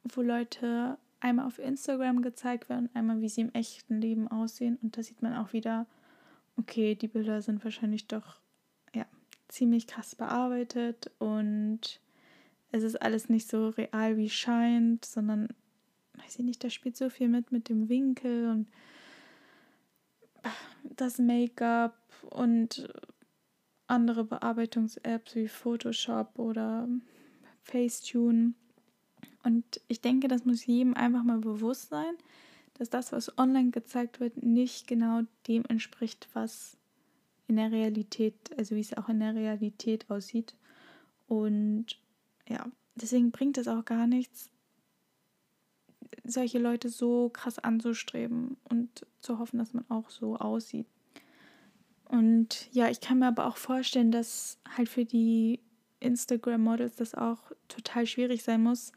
wo 0.03 0.21
Leute 0.21 0.97
einmal 1.19 1.47
auf 1.47 1.57
Instagram 1.57 2.21
gezeigt 2.21 2.69
werden, 2.69 2.89
einmal 2.93 3.19
wie 3.19 3.29
sie 3.29 3.41
im 3.41 3.53
echten 3.53 3.99
Leben 3.99 4.27
aussehen. 4.27 4.77
Und 4.81 4.95
da 4.95 5.01
sieht 5.03 5.21
man 5.21 5.33
auch 5.35 5.53
wieder, 5.53 5.87
okay, 6.57 6.93
die 6.93 7.07
Bilder 7.07 7.41
sind 7.41 7.63
wahrscheinlich 7.63 8.07
doch 8.07 8.39
ja, 8.93 9.05
ziemlich 9.47 9.87
krass 9.87 10.15
bearbeitet 10.15 11.09
und 11.17 11.99
es 12.71 12.83
ist 12.83 13.01
alles 13.01 13.29
nicht 13.29 13.47
so 13.47 13.69
real 13.69 14.17
wie 14.17 14.29
scheint, 14.29 15.05
sondern, 15.05 15.49
weiß 16.17 16.39
ich 16.39 16.45
nicht, 16.45 16.63
da 16.63 16.69
spielt 16.69 16.97
so 16.97 17.09
viel 17.09 17.27
mit 17.27 17.51
mit 17.51 17.69
dem 17.69 17.89
Winkel 17.89 18.49
und 18.49 18.67
das 20.83 21.17
Make-up 21.17 21.97
und 22.29 22.89
andere 23.87 24.23
Bearbeitungs-Apps 24.23 25.35
wie 25.35 25.47
Photoshop 25.47 26.39
oder 26.39 26.87
Facetune. 27.61 28.53
Und 29.43 29.81
ich 29.87 30.01
denke, 30.01 30.27
das 30.27 30.45
muss 30.45 30.65
jedem 30.65 30.93
einfach 30.93 31.23
mal 31.23 31.39
bewusst 31.39 31.89
sein, 31.89 32.15
dass 32.75 32.89
das, 32.89 33.11
was 33.11 33.37
online 33.37 33.71
gezeigt 33.71 34.19
wird, 34.19 34.41
nicht 34.41 34.87
genau 34.87 35.21
dem 35.47 35.63
entspricht, 35.65 36.27
was 36.33 36.77
in 37.47 37.57
der 37.57 37.71
Realität, 37.71 38.35
also 38.57 38.75
wie 38.75 38.81
es 38.81 38.97
auch 38.97 39.09
in 39.09 39.19
der 39.19 39.35
Realität 39.35 40.09
aussieht. 40.09 40.55
Und 41.27 41.99
ja, 42.47 42.65
deswegen 42.95 43.31
bringt 43.31 43.57
es 43.57 43.67
auch 43.67 43.85
gar 43.85 44.07
nichts, 44.07 44.49
solche 46.23 46.59
Leute 46.59 46.89
so 46.89 47.29
krass 47.29 47.59
anzustreben 47.59 48.57
und 48.69 49.05
zu 49.21 49.39
hoffen, 49.39 49.59
dass 49.59 49.73
man 49.73 49.85
auch 49.89 50.09
so 50.09 50.37
aussieht. 50.37 50.87
Und 52.05 52.69
ja, 52.71 52.89
ich 52.89 53.01
kann 53.01 53.19
mir 53.19 53.27
aber 53.27 53.47
auch 53.47 53.57
vorstellen, 53.57 54.11
dass 54.11 54.59
halt 54.77 54.89
für 54.89 55.05
die 55.05 55.59
Instagram-Models 55.99 56.95
das 56.95 57.15
auch 57.15 57.51
total 57.67 58.05
schwierig 58.05 58.43
sein 58.43 58.61
muss, 58.61 58.91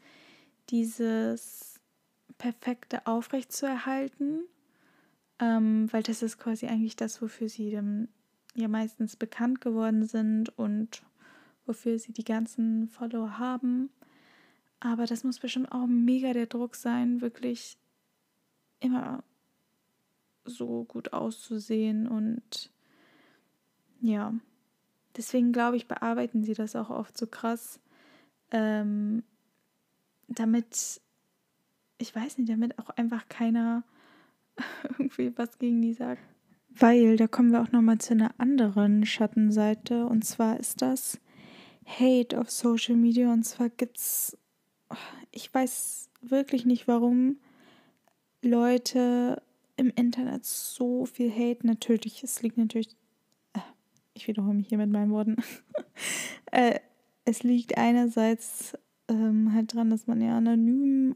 dieses 0.69 1.79
perfekte 2.37 3.07
aufrecht 3.07 3.51
zu 3.51 3.65
erhalten, 3.65 4.41
ähm, 5.39 5.91
weil 5.91 6.03
das 6.03 6.21
ist 6.21 6.37
quasi 6.37 6.67
eigentlich 6.67 6.95
das, 6.95 7.21
wofür 7.21 7.49
sie 7.49 7.71
dann 7.71 8.09
ja 8.55 8.67
meistens 8.67 9.15
bekannt 9.15 9.61
geworden 9.61 10.05
sind 10.05 10.55
und 10.57 11.01
wofür 11.65 11.97
sie 11.99 12.13
die 12.13 12.23
ganzen 12.23 12.87
Follower 12.87 13.37
haben. 13.37 13.89
Aber 14.79 15.05
das 15.05 15.23
muss 15.23 15.39
bestimmt 15.39 15.71
auch 15.71 15.87
mega 15.87 16.33
der 16.33 16.45
Druck 16.45 16.75
sein, 16.75 17.21
wirklich 17.21 17.77
immer 18.79 19.23
so 20.45 20.85
gut 20.85 21.13
auszusehen 21.13 22.07
und 22.07 22.71
ja, 23.99 24.33
deswegen 25.17 25.51
glaube 25.51 25.77
ich, 25.77 25.87
bearbeiten 25.87 26.43
sie 26.43 26.53
das 26.53 26.75
auch 26.75 26.89
oft 26.89 27.17
so 27.17 27.27
krass, 27.27 27.79
ähm, 28.51 29.23
damit, 30.27 31.01
ich 31.97 32.15
weiß 32.15 32.37
nicht, 32.37 32.49
damit 32.49 32.77
auch 32.79 32.89
einfach 32.91 33.27
keiner 33.27 33.83
irgendwie 34.83 35.35
was 35.37 35.57
gegen 35.57 35.81
die 35.81 35.93
sagt. 35.93 36.21
Weil, 36.69 37.17
da 37.17 37.27
kommen 37.27 37.51
wir 37.51 37.61
auch 37.61 37.71
nochmal 37.71 37.97
zu 37.97 38.13
einer 38.13 38.39
anderen 38.39 39.05
Schattenseite. 39.05 40.05
Und 40.05 40.25
zwar 40.25 40.59
ist 40.59 40.81
das 40.81 41.19
Hate 41.85 42.39
auf 42.39 42.51
Social 42.51 42.95
Media. 42.95 43.33
Und 43.33 43.43
zwar 43.43 43.69
gibt 43.69 43.97
es, 43.97 44.37
ich 45.31 45.53
weiß 45.53 46.09
wirklich 46.21 46.65
nicht, 46.65 46.87
warum 46.87 47.37
Leute 48.41 49.41
im 49.75 49.91
Internet 49.95 50.45
so 50.45 51.05
viel 51.05 51.31
Hate. 51.31 51.65
Natürlich, 51.65 52.23
es 52.23 52.41
liegt 52.41 52.57
natürlich 52.57 52.95
ich 54.17 54.27
wiederhole 54.27 54.55
mich 54.55 54.67
hier 54.67 54.77
mit 54.77 54.89
meinen 54.89 55.11
Worten. 55.11 55.37
äh, 56.51 56.79
es 57.23 57.43
liegt 57.43 57.77
einerseits 57.77 58.77
ähm, 59.07 59.53
halt 59.53 59.73
dran, 59.73 59.89
dass 59.89 60.07
man 60.07 60.21
ja 60.21 60.37
anonym 60.37 61.15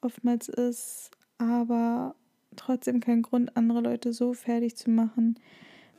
oftmals 0.00 0.48
ist, 0.48 1.10
aber 1.38 2.16
trotzdem 2.56 3.00
kein 3.00 3.22
Grund, 3.22 3.56
andere 3.56 3.80
Leute 3.80 4.12
so 4.12 4.32
fertig 4.32 4.76
zu 4.76 4.90
machen, 4.90 5.38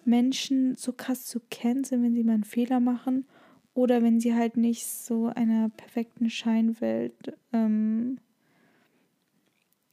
Menschen 0.04 0.76
so 0.76 0.92
krass 0.94 1.26
zu 1.26 1.40
canceln, 1.52 2.04
wenn 2.04 2.16
sie 2.16 2.24
mal 2.24 2.34
einen 2.34 2.44
Fehler 2.44 2.80
machen 2.80 3.26
oder 3.74 4.04
wenn 4.04 4.20
sie 4.20 4.36
halt 4.36 4.58
nicht 4.58 4.86
so 4.86 5.28
einer 5.28 5.70
perfekten 5.70 6.30
Scheinwelt, 6.30 7.38
ähm, 7.54 8.20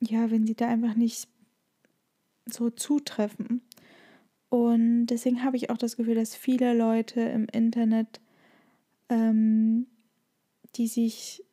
ja, 0.01 0.31
wenn 0.31 0.47
sie 0.47 0.55
da 0.55 0.69
einfach 0.69 0.95
nicht 0.95 1.29
so 2.47 2.71
zutreffen. 2.71 3.63
Und 4.49 5.07
deswegen 5.07 5.45
habe 5.45 5.57
ich 5.57 5.71
auch 5.71 5.77
das 5.77 5.97
Gefühl, 5.97 6.15
dass 6.15 6.35
viele 6.35 6.75
Leute 6.75 7.21
im 7.21 7.47
Internet, 7.53 8.21
ähm, 9.09 9.87
die 10.77 10.87
sich 10.87 11.45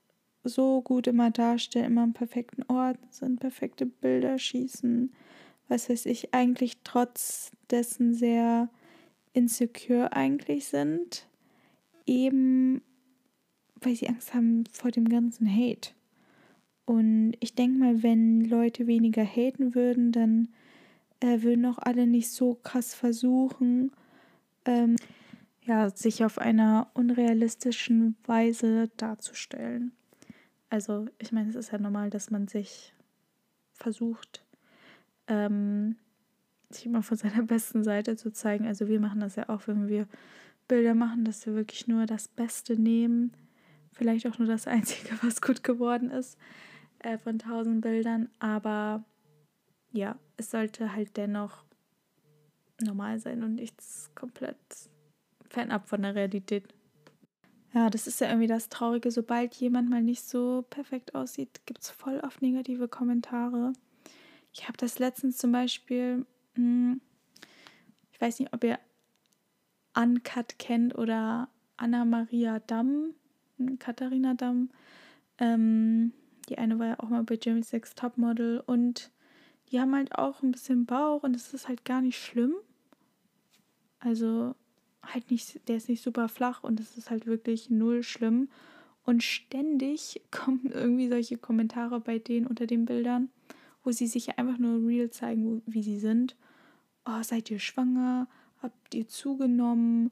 so 0.44 0.82
gut 0.82 1.08
immer 1.08 1.32
darstellen, 1.32 1.86
immer 1.86 2.03
am 2.03 2.13
perfekten 2.13 2.63
Ort 2.63 2.98
sind, 3.10 3.39
perfekte 3.39 3.86
Bilder 3.86 4.38
schießen, 4.38 5.12
was 5.67 5.89
weiß 5.89 6.05
ich, 6.05 6.34
eigentlich 6.34 6.77
trotz 6.84 7.51
dessen 7.72 8.13
sehr 8.13 8.70
insecure 9.34 10.13
eigentlich 10.13 10.67
sind, 10.67 11.27
eben 12.05 12.81
weil 13.81 13.95
sie 13.95 14.09
Angst 14.09 14.33
haben 14.33 14.65
vor 14.71 14.91
dem 14.91 15.07
ganzen 15.07 15.47
Hate. 15.47 15.91
Und 16.85 17.33
ich 17.39 17.55
denke 17.55 17.79
mal, 17.79 18.03
wenn 18.03 18.41
Leute 18.41 18.88
weniger 18.88 19.24
haten 19.24 19.75
würden, 19.75 20.12
dann 20.12 20.50
äh, 21.19 21.41
würden 21.41 21.65
auch 21.65 21.79
alle 21.79 22.05
nicht 22.05 22.29
so 22.29 22.55
krass 22.55 22.93
versuchen, 22.93 23.91
ähm, 24.65 24.95
ja, 25.63 25.89
sich 25.89 26.24
auf 26.24 26.38
einer 26.38 26.91
unrealistischen 26.93 28.15
Weise 28.25 28.89
darzustellen. 28.97 29.93
Also, 30.69 31.07
ich 31.17 31.31
meine, 31.31 31.50
es 31.50 31.55
ist 31.55 31.71
ja 31.71 31.79
normal, 31.79 32.12
dass 32.12 32.29
man 32.29 32.47
sich 32.47 32.93
versucht, 33.74 34.45
ähm, 35.27 35.95
sich 36.69 36.85
immer 36.85 37.01
von 37.01 37.17
seiner 37.17 37.41
besten 37.43 37.83
Seite 37.83 38.15
zu 38.15 38.31
zeigen. 38.31 38.67
Also, 38.67 38.88
wir 38.88 39.00
machen 39.00 39.21
das 39.21 39.38
ja 39.38 39.50
auch, 39.50 39.67
wenn 39.67 39.88
wir 39.88 40.07
Bilder 40.67 40.95
machen, 40.95 41.25
dass 41.25 41.45
wir 41.45 41.55
wirklich 41.55 41.88
nur 41.88 42.05
das 42.05 42.27
Beste 42.27 42.79
nehmen. 42.79 43.31
Vielleicht 43.93 44.27
auch 44.27 44.38
nur 44.38 44.48
das 44.48 44.67
Einzige, 44.67 45.17
was 45.22 45.41
gut 45.41 45.63
geworden 45.63 46.12
ist 46.12 46.38
äh, 47.00 47.17
von 47.17 47.39
tausend 47.39 47.81
Bildern. 47.81 48.29
Aber 48.39 49.03
ja, 49.91 50.17
es 50.38 50.51
sollte 50.51 50.93
halt 50.93 51.17
dennoch 51.17 51.63
normal 52.81 53.19
sein 53.19 53.43
und 53.43 53.55
nichts 53.55 54.12
komplett 54.15 54.57
fernab 55.50 55.88
von 55.88 56.01
der 56.01 56.15
Realität. 56.15 56.65
Ja, 57.74 57.89
das 57.89 58.07
ist 58.07 58.22
ja 58.22 58.27
irgendwie 58.27 58.48
das 58.48 58.69
Traurige. 58.69 59.12
Sobald 59.12 59.53
jemand 59.55 59.89
mal 59.89 60.01
nicht 60.01 60.24
so 60.24 60.65
perfekt 60.69 61.13
aussieht, 61.13 61.62
gibt 61.65 61.81
es 61.81 61.89
voll 61.89 62.19
oft 62.22 62.41
negative 62.41 62.88
Kommentare. 62.88 63.74
Ich 64.53 64.63
habe 64.67 64.77
das 64.77 65.00
letztens 65.00 65.38
zum 65.38 65.51
Beispiel, 65.51 66.25
hm, 66.55 67.01
ich 68.13 68.22
weiß 68.22 68.39
nicht, 68.39 68.53
ob 68.53 68.63
ihr 68.63 68.79
Uncut 69.95 70.59
kennt 70.59 70.97
oder 70.97 71.49
Anna-Maria 71.77 72.59
Damm, 72.59 73.13
hm, 73.57 73.79
Katharina 73.79 74.33
Damm. 74.33 74.69
Ähm, 75.37 76.13
die 76.49 76.57
eine 76.57 76.79
war 76.79 76.87
ja 76.87 76.99
auch 76.99 77.09
mal 77.09 77.23
bei 77.23 77.35
Jimmy 77.35 77.63
Sex 77.63 77.95
Topmodel 77.95 78.61
und 78.65 79.11
die 79.71 79.79
haben 79.79 79.95
halt 79.95 80.15
auch 80.15 80.43
ein 80.43 80.51
bisschen 80.51 80.85
Bauch 80.85 81.23
und 81.23 81.35
es 81.35 81.53
ist 81.53 81.67
halt 81.67 81.85
gar 81.85 82.01
nicht 82.01 82.17
schlimm. 82.17 82.53
Also 83.99 84.55
halt 85.03 85.31
nicht, 85.31 85.67
der 85.67 85.77
ist 85.77 85.89
nicht 85.89 86.03
super 86.03 86.29
flach 86.29 86.63
und 86.63 86.79
es 86.79 86.97
ist 86.97 87.09
halt 87.09 87.25
wirklich 87.25 87.69
null 87.69 88.03
schlimm. 88.03 88.49
Und 89.03 89.23
ständig 89.23 90.21
kommen 90.31 90.71
irgendwie 90.71 91.09
solche 91.09 91.37
Kommentare 91.37 91.99
bei 91.99 92.19
denen 92.19 92.47
unter 92.47 92.67
den 92.67 92.85
Bildern, 92.85 93.29
wo 93.83 93.91
sie 93.91 94.07
sich 94.07 94.37
einfach 94.37 94.57
nur 94.57 94.87
real 94.87 95.09
zeigen, 95.09 95.61
wie 95.65 95.83
sie 95.83 95.99
sind. 95.99 96.35
Oh, 97.05 97.21
seid 97.21 97.51
ihr 97.51 97.59
schwanger? 97.59 98.27
Habt 98.62 98.93
ihr 98.93 99.07
zugenommen? 99.07 100.12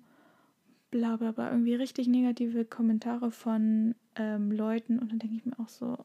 Bla 0.92 1.18
bla 1.18 1.32
bla. 1.32 1.52
Irgendwie 1.52 1.76
richtig 1.76 2.08
negative 2.08 2.66
Kommentare 2.66 3.32
von 3.32 3.96
ähm, 4.16 4.52
Leuten. 4.52 5.00
Und 5.00 5.12
dann 5.12 5.20
denke 5.20 5.36
ich 5.36 5.46
mir 5.46 5.60
auch 5.60 5.70
so, 5.70 5.98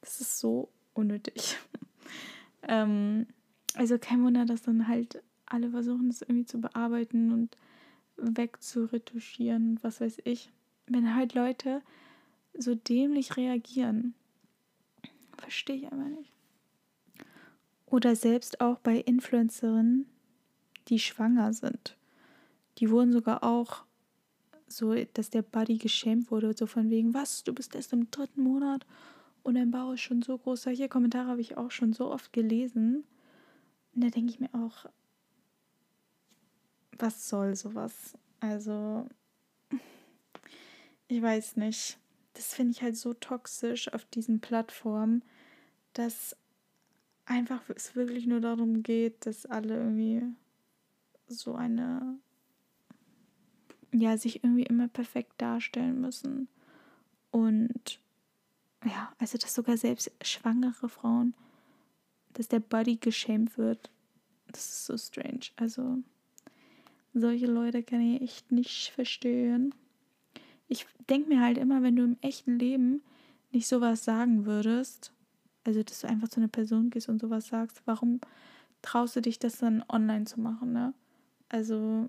das 0.00 0.20
ist 0.20 0.38
so 0.38 0.68
unnötig. 0.92 1.56
Ähm, 2.66 3.26
also 3.74 3.98
kein 3.98 4.22
Wunder, 4.22 4.46
dass 4.46 4.62
dann 4.62 4.88
halt 4.88 5.22
alle 5.46 5.70
versuchen, 5.70 6.08
das 6.08 6.22
irgendwie 6.22 6.46
zu 6.46 6.60
bearbeiten 6.60 7.32
und 7.32 7.56
wegzuretuschieren, 8.16 9.78
was 9.82 10.00
weiß 10.00 10.22
ich. 10.24 10.50
Wenn 10.86 11.14
halt 11.14 11.34
Leute 11.34 11.82
so 12.56 12.74
dämlich 12.74 13.36
reagieren, 13.36 14.14
verstehe 15.36 15.76
ich 15.76 15.92
einfach 15.92 16.08
nicht. 16.08 16.32
Oder 17.86 18.16
selbst 18.16 18.60
auch 18.60 18.78
bei 18.78 18.98
Influencerinnen, 18.98 20.06
die 20.88 20.98
schwanger 20.98 21.52
sind. 21.52 21.96
Die 22.78 22.90
wurden 22.90 23.12
sogar 23.12 23.42
auch 23.42 23.84
so, 24.66 24.94
dass 24.94 25.30
der 25.30 25.42
Buddy 25.42 25.78
geschämt 25.78 26.30
wurde, 26.30 26.54
so 26.56 26.66
von 26.66 26.90
wegen, 26.90 27.14
was, 27.14 27.44
du 27.44 27.52
bist 27.52 27.74
erst 27.74 27.92
im 27.92 28.10
dritten 28.10 28.42
Monat 28.42 28.86
und 29.42 29.54
dein 29.54 29.70
Bauch 29.70 29.92
ist 29.92 30.00
schon 30.00 30.22
so 30.22 30.38
groß. 30.38 30.62
Solche 30.62 30.88
Kommentare 30.88 31.28
habe 31.28 31.40
ich 31.40 31.56
auch 31.56 31.70
schon 31.70 31.92
so 31.92 32.10
oft 32.10 32.32
gelesen. 32.32 33.04
Und 33.94 34.02
da 34.02 34.08
denke 34.08 34.30
ich 34.30 34.40
mir 34.40 34.52
auch, 34.54 34.86
was 36.98 37.28
soll 37.28 37.54
sowas? 37.54 38.16
Also, 38.40 39.06
ich 41.08 41.22
weiß 41.22 41.56
nicht. 41.56 41.98
Das 42.32 42.54
finde 42.54 42.72
ich 42.72 42.82
halt 42.82 42.96
so 42.96 43.14
toxisch 43.14 43.92
auf 43.92 44.04
diesen 44.06 44.40
Plattformen. 44.40 45.22
dass 45.92 46.36
einfach 47.26 47.62
es 47.70 47.94
wirklich 47.94 48.26
nur 48.26 48.40
darum 48.40 48.82
geht, 48.82 49.26
dass 49.26 49.46
alle 49.46 49.76
irgendwie 49.76 50.22
so 51.26 51.54
eine, 51.54 52.18
ja, 53.92 54.16
sich 54.16 54.44
irgendwie 54.44 54.64
immer 54.64 54.88
perfekt 54.88 55.34
darstellen 55.38 56.00
müssen. 56.00 56.48
Und 57.30 58.00
ja, 58.84 59.12
also 59.18 59.38
dass 59.38 59.54
sogar 59.54 59.76
selbst 59.76 60.10
schwangere 60.22 60.88
Frauen, 60.88 61.34
dass 62.34 62.48
der 62.48 62.60
Body 62.60 62.96
geschämt 62.96 63.56
wird. 63.56 63.90
Das 64.48 64.66
ist 64.66 64.86
so 64.86 64.96
strange. 64.96 65.46
Also 65.56 65.98
solche 67.12 67.46
Leute 67.46 67.82
kann 67.82 68.00
ich 68.00 68.22
echt 68.22 68.52
nicht 68.52 68.90
verstehen. 68.90 69.74
Ich 70.68 70.86
denke 71.08 71.28
mir 71.28 71.40
halt 71.40 71.58
immer, 71.58 71.82
wenn 71.82 71.96
du 71.96 72.04
im 72.04 72.16
echten 72.20 72.58
Leben 72.58 73.02
nicht 73.52 73.66
sowas 73.66 74.04
sagen 74.04 74.46
würdest, 74.46 75.12
also 75.64 75.82
dass 75.82 76.00
du 76.00 76.08
einfach 76.08 76.28
zu 76.28 76.40
einer 76.40 76.48
Person 76.48 76.90
gehst 76.90 77.08
und 77.08 77.20
sowas 77.20 77.46
sagst, 77.46 77.82
warum 77.86 78.20
traust 78.82 79.16
du 79.16 79.22
dich 79.22 79.38
das 79.38 79.58
dann 79.58 79.84
online 79.88 80.24
zu 80.24 80.40
machen, 80.40 80.72
ne? 80.72 80.92
Also 81.54 82.08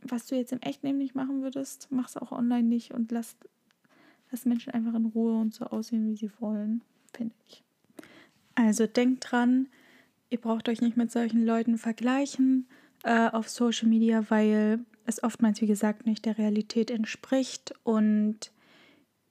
was 0.00 0.26
du 0.26 0.36
jetzt 0.36 0.52
im 0.52 0.60
echten 0.60 0.86
Leben 0.86 0.98
nicht 0.98 1.16
machen 1.16 1.42
würdest, 1.42 1.90
machst 1.90 2.20
auch 2.22 2.30
online 2.30 2.68
nicht 2.68 2.94
und 2.94 3.10
lass, 3.10 3.36
lass 4.30 4.44
Menschen 4.44 4.72
einfach 4.72 4.94
in 4.94 5.06
Ruhe 5.06 5.40
und 5.40 5.52
so 5.52 5.64
aussehen, 5.64 6.06
wie 6.06 6.14
sie 6.14 6.30
wollen, 6.38 6.82
finde 7.12 7.34
ich. 7.48 7.64
Also 8.54 8.86
denkt 8.86 9.26
dran, 9.28 9.66
ihr 10.30 10.40
braucht 10.40 10.68
euch 10.68 10.82
nicht 10.82 10.96
mit 10.96 11.10
solchen 11.10 11.44
Leuten 11.44 11.76
vergleichen 11.76 12.68
äh, 13.02 13.28
auf 13.30 13.48
Social 13.48 13.88
Media, 13.88 14.24
weil 14.28 14.84
es 15.04 15.20
oftmals, 15.24 15.60
wie 15.60 15.66
gesagt, 15.66 16.06
nicht 16.06 16.26
der 16.26 16.38
Realität 16.38 16.92
entspricht 16.92 17.74
und 17.82 18.52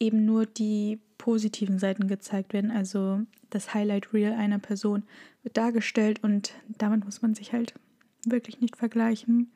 eben 0.01 0.25
nur 0.25 0.45
die 0.45 1.00
positiven 1.17 1.79
Seiten 1.79 2.09
gezeigt 2.09 2.51
werden. 2.51 2.71
Also 2.71 3.21
das 3.51 3.73
Highlight 3.73 4.12
Reel 4.12 4.33
einer 4.33 4.59
Person 4.59 5.03
wird 5.43 5.55
dargestellt 5.55 6.21
und 6.25 6.51
damit 6.77 7.05
muss 7.05 7.21
man 7.21 7.35
sich 7.35 7.53
halt 7.53 7.73
wirklich 8.25 8.59
nicht 8.59 8.77
vergleichen. 8.77 9.51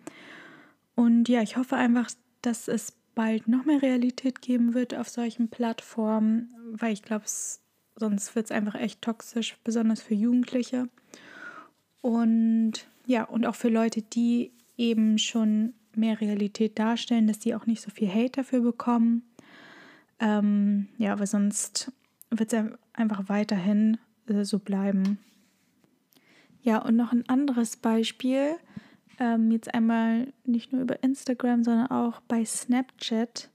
Und 0.96 1.30
ja, 1.30 1.42
ich 1.42 1.58
hoffe 1.58 1.76
einfach, 1.76 2.10
dass 2.42 2.68
es 2.68 2.94
bald 3.16 3.48
noch 3.48 3.66
mehr 3.66 3.82
Realität 3.82 4.42
geben 4.42 4.74
wird 4.74 4.96
auf 4.96 5.10
solchen 5.10 5.50
Plattformen, 5.50 6.54
weil 6.74 6.94
ich 6.94 7.02
glaube, 7.02 7.26
sonst 7.96 8.36
wird 8.36 8.46
es 8.46 8.52
einfach 8.52 8.76
echt 8.76 9.02
toxisch, 9.02 9.58
besonders 9.64 10.02
für 10.02 10.14
Jugendliche. 10.14 10.88
Und 12.02 12.88
ja, 13.06 13.24
und 13.24 13.46
auch 13.46 13.56
für 13.56 13.70
Leute, 13.70 14.02
die 14.02 14.52
eben 14.78 15.18
schon 15.18 15.74
mehr 15.96 16.22
Realität 16.22 16.78
darstellen, 16.78 17.28
dass 17.28 17.40
die 17.40 17.56
auch 17.56 17.66
nicht 17.66 17.82
so 17.82 17.90
viel 17.90 18.10
Hate 18.10 18.34
dafür 18.34 18.62
bekommen. 18.62 19.24
Ähm, 20.20 20.88
ja, 20.98 21.14
aber 21.14 21.26
sonst 21.26 21.92
wird 22.30 22.54
es 22.54 22.66
einfach 22.94 23.30
weiterhin 23.30 23.98
äh, 24.28 24.44
so 24.44 24.60
bleiben. 24.60 25.20
Ja, 26.68 26.80
und 26.80 26.98
noch 26.98 27.14
ein 27.14 27.24
anderes 27.30 27.78
Beispiel. 27.78 28.58
Ähm, 29.20 29.52
jetzt 29.52 29.74
einmal 29.74 30.34
nicht 30.44 30.74
nur 30.74 30.82
über 30.82 31.02
Instagram, 31.02 31.64
sondern 31.64 31.88
auch 31.88 32.20
bei 32.28 32.44
Snapchat. 32.44 33.50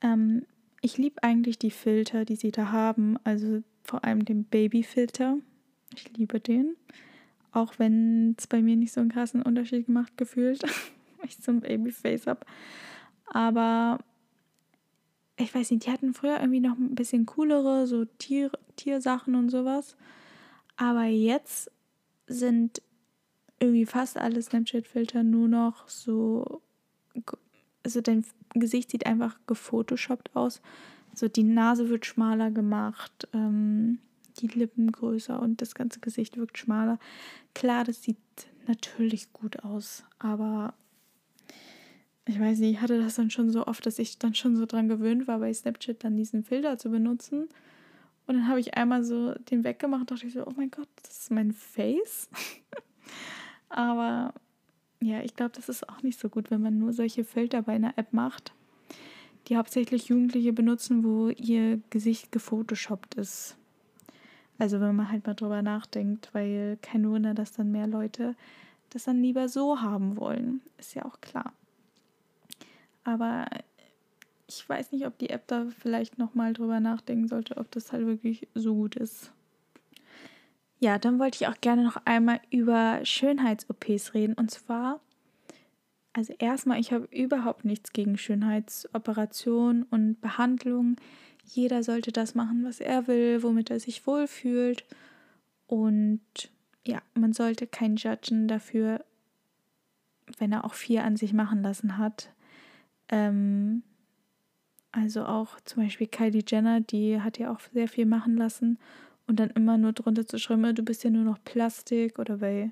Ähm, 0.00 0.46
ich 0.80 0.96
liebe 0.96 1.22
eigentlich 1.22 1.58
die 1.58 1.70
Filter, 1.70 2.24
die 2.24 2.36
sie 2.36 2.50
da 2.50 2.72
haben. 2.72 3.18
Also 3.22 3.62
vor 3.84 4.02
allem 4.04 4.24
den 4.24 4.44
Babyfilter. 4.44 5.36
Ich 5.94 6.16
liebe 6.16 6.40
den. 6.40 6.74
Auch 7.50 7.74
wenn 7.78 8.34
es 8.38 8.46
bei 8.46 8.62
mir 8.62 8.76
nicht 8.76 8.94
so 8.94 9.02
einen 9.02 9.12
krassen 9.12 9.42
Unterschied 9.42 9.84
gemacht 9.84 10.16
gefühlt, 10.16 10.62
weil 11.18 11.26
ich 11.26 11.36
so 11.36 11.52
ein 11.52 11.60
Babyface 11.60 12.26
habe. 12.26 12.46
Aber 13.26 13.98
ich 15.36 15.54
weiß 15.54 15.70
nicht, 15.70 15.84
die 15.84 15.90
hatten 15.90 16.14
früher 16.14 16.40
irgendwie 16.40 16.60
noch 16.60 16.78
ein 16.78 16.94
bisschen 16.94 17.26
coolere, 17.26 17.86
so 17.86 18.06
Tier, 18.06 18.50
Tiersachen 18.76 19.34
und 19.34 19.50
sowas. 19.50 19.98
Aber 20.78 21.04
jetzt 21.04 21.70
sind 22.26 22.82
irgendwie 23.60 23.86
fast 23.86 24.18
alle 24.18 24.42
Snapchat-Filter 24.42 25.22
nur 25.22 25.48
noch 25.48 25.88
so. 25.88 26.62
Also 27.84 28.00
dein 28.00 28.24
Gesicht 28.54 28.90
sieht 28.90 29.06
einfach 29.06 29.38
gefotoshoppt 29.46 30.34
aus. 30.34 30.60
So 31.14 31.28
die 31.28 31.42
Nase 31.42 31.88
wird 31.88 32.06
schmaler 32.06 32.50
gemacht. 32.50 33.28
Ähm, 33.32 33.98
die 34.38 34.48
Lippen 34.48 34.90
größer 34.90 35.40
und 35.40 35.60
das 35.60 35.74
ganze 35.74 36.00
Gesicht 36.00 36.36
wirkt 36.36 36.58
schmaler. 36.58 36.98
Klar, 37.54 37.84
das 37.84 38.02
sieht 38.02 38.16
natürlich 38.66 39.32
gut 39.32 39.64
aus, 39.64 40.04
aber 40.18 40.74
ich 42.24 42.38
weiß 42.38 42.60
nicht, 42.60 42.76
ich 42.76 42.80
hatte 42.80 42.98
das 42.98 43.16
dann 43.16 43.30
schon 43.30 43.50
so 43.50 43.66
oft, 43.66 43.84
dass 43.84 43.98
ich 43.98 44.18
dann 44.18 44.34
schon 44.34 44.56
so 44.56 44.64
dran 44.64 44.88
gewöhnt 44.88 45.26
war, 45.26 45.40
bei 45.40 45.52
Snapchat 45.52 46.04
dann 46.04 46.16
diesen 46.16 46.44
Filter 46.44 46.78
zu 46.78 46.90
benutzen. 46.90 47.48
Und 48.32 48.38
dann 48.38 48.48
habe 48.48 48.60
ich 48.60 48.78
einmal 48.78 49.04
so 49.04 49.34
den 49.50 49.62
weggemacht 49.62 50.00
und 50.00 50.10
dachte 50.10 50.26
ich 50.26 50.32
so, 50.32 50.46
oh 50.46 50.54
mein 50.56 50.70
Gott, 50.70 50.88
das 51.02 51.18
ist 51.18 51.30
mein 51.30 51.52
Face. 51.52 52.30
aber 53.68 54.32
ja, 55.02 55.20
ich 55.20 55.36
glaube, 55.36 55.52
das 55.54 55.68
ist 55.68 55.86
auch 55.90 56.02
nicht 56.02 56.18
so 56.18 56.30
gut, 56.30 56.50
wenn 56.50 56.62
man 56.62 56.78
nur 56.78 56.94
solche 56.94 57.24
Filter 57.24 57.60
bei 57.60 57.74
einer 57.74 57.98
App 57.98 58.14
macht, 58.14 58.54
die 59.48 59.58
hauptsächlich 59.58 60.06
Jugendliche 60.06 60.54
benutzen, 60.54 61.04
wo 61.04 61.28
ihr 61.28 61.82
Gesicht 61.90 62.32
gefotoshoppt 62.32 63.16
ist. 63.16 63.58
Also 64.58 64.80
wenn 64.80 64.96
man 64.96 65.12
halt 65.12 65.26
mal 65.26 65.34
drüber 65.34 65.60
nachdenkt, 65.60 66.30
weil 66.32 66.78
kein 66.80 67.06
Wunder, 67.06 67.34
dass 67.34 67.52
dann 67.52 67.70
mehr 67.70 67.86
Leute 67.86 68.34
das 68.88 69.04
dann 69.04 69.20
lieber 69.20 69.50
so 69.50 69.82
haben 69.82 70.16
wollen. 70.16 70.62
Ist 70.78 70.94
ja 70.94 71.04
auch 71.04 71.20
klar. 71.20 71.52
Aber 73.04 73.44
ich 74.58 74.68
weiß 74.68 74.92
nicht, 74.92 75.06
ob 75.06 75.18
die 75.18 75.30
App 75.30 75.46
da 75.46 75.66
vielleicht 75.78 76.18
nochmal 76.18 76.52
drüber 76.52 76.80
nachdenken 76.80 77.28
sollte, 77.28 77.56
ob 77.56 77.70
das 77.70 77.92
halt 77.92 78.06
wirklich 78.06 78.48
so 78.54 78.74
gut 78.74 78.96
ist. 78.96 79.32
Ja, 80.82 80.98
dann 80.98 81.20
wollte 81.20 81.36
ich 81.36 81.46
auch 81.46 81.60
gerne 81.60 81.84
noch 81.84 81.96
einmal 82.06 82.40
über 82.50 83.00
Schönheits-OPs 83.04 84.14
reden. 84.14 84.34
Und 84.34 84.50
zwar, 84.50 85.00
also 86.12 86.34
erstmal, 86.38 86.80
ich 86.80 86.92
habe 86.92 87.08
überhaupt 87.12 87.64
nichts 87.64 87.92
gegen 87.92 88.18
Schönheitsoperationen 88.18 89.84
und 89.84 90.20
Behandlungen. 90.20 90.96
Jeder 91.44 91.84
sollte 91.84 92.10
das 92.10 92.34
machen, 92.34 92.64
was 92.64 92.80
er 92.80 93.06
will, 93.06 93.44
womit 93.44 93.70
er 93.70 93.78
sich 93.78 94.06
wohlfühlt. 94.08 94.84
Und 95.68 96.20
ja, 96.84 97.00
man 97.14 97.32
sollte 97.32 97.68
keinen 97.68 97.94
judgen 97.94 98.48
dafür, 98.48 99.04
wenn 100.38 100.50
er 100.50 100.64
auch 100.64 100.74
viel 100.74 100.98
an 100.98 101.16
sich 101.16 101.32
machen 101.32 101.62
lassen 101.62 101.96
hat. 101.96 102.32
Ähm, 103.08 103.84
also 104.92 105.24
auch 105.24 105.60
zum 105.64 105.82
Beispiel 105.82 106.06
Kylie 106.06 106.44
Jenner, 106.46 106.80
die 106.80 107.20
hat 107.20 107.38
ja 107.38 107.52
auch 107.52 107.60
sehr 107.72 107.88
viel 107.88 108.06
machen 108.06 108.36
lassen 108.36 108.78
und 109.26 109.40
dann 109.40 109.50
immer 109.50 109.78
nur 109.78 109.92
drunter 109.92 110.26
zu 110.26 110.38
schreiben, 110.38 110.74
du 110.74 110.82
bist 110.82 111.02
ja 111.04 111.10
nur 111.10 111.24
noch 111.24 111.42
Plastik 111.42 112.18
oder 112.18 112.38
bei 112.38 112.70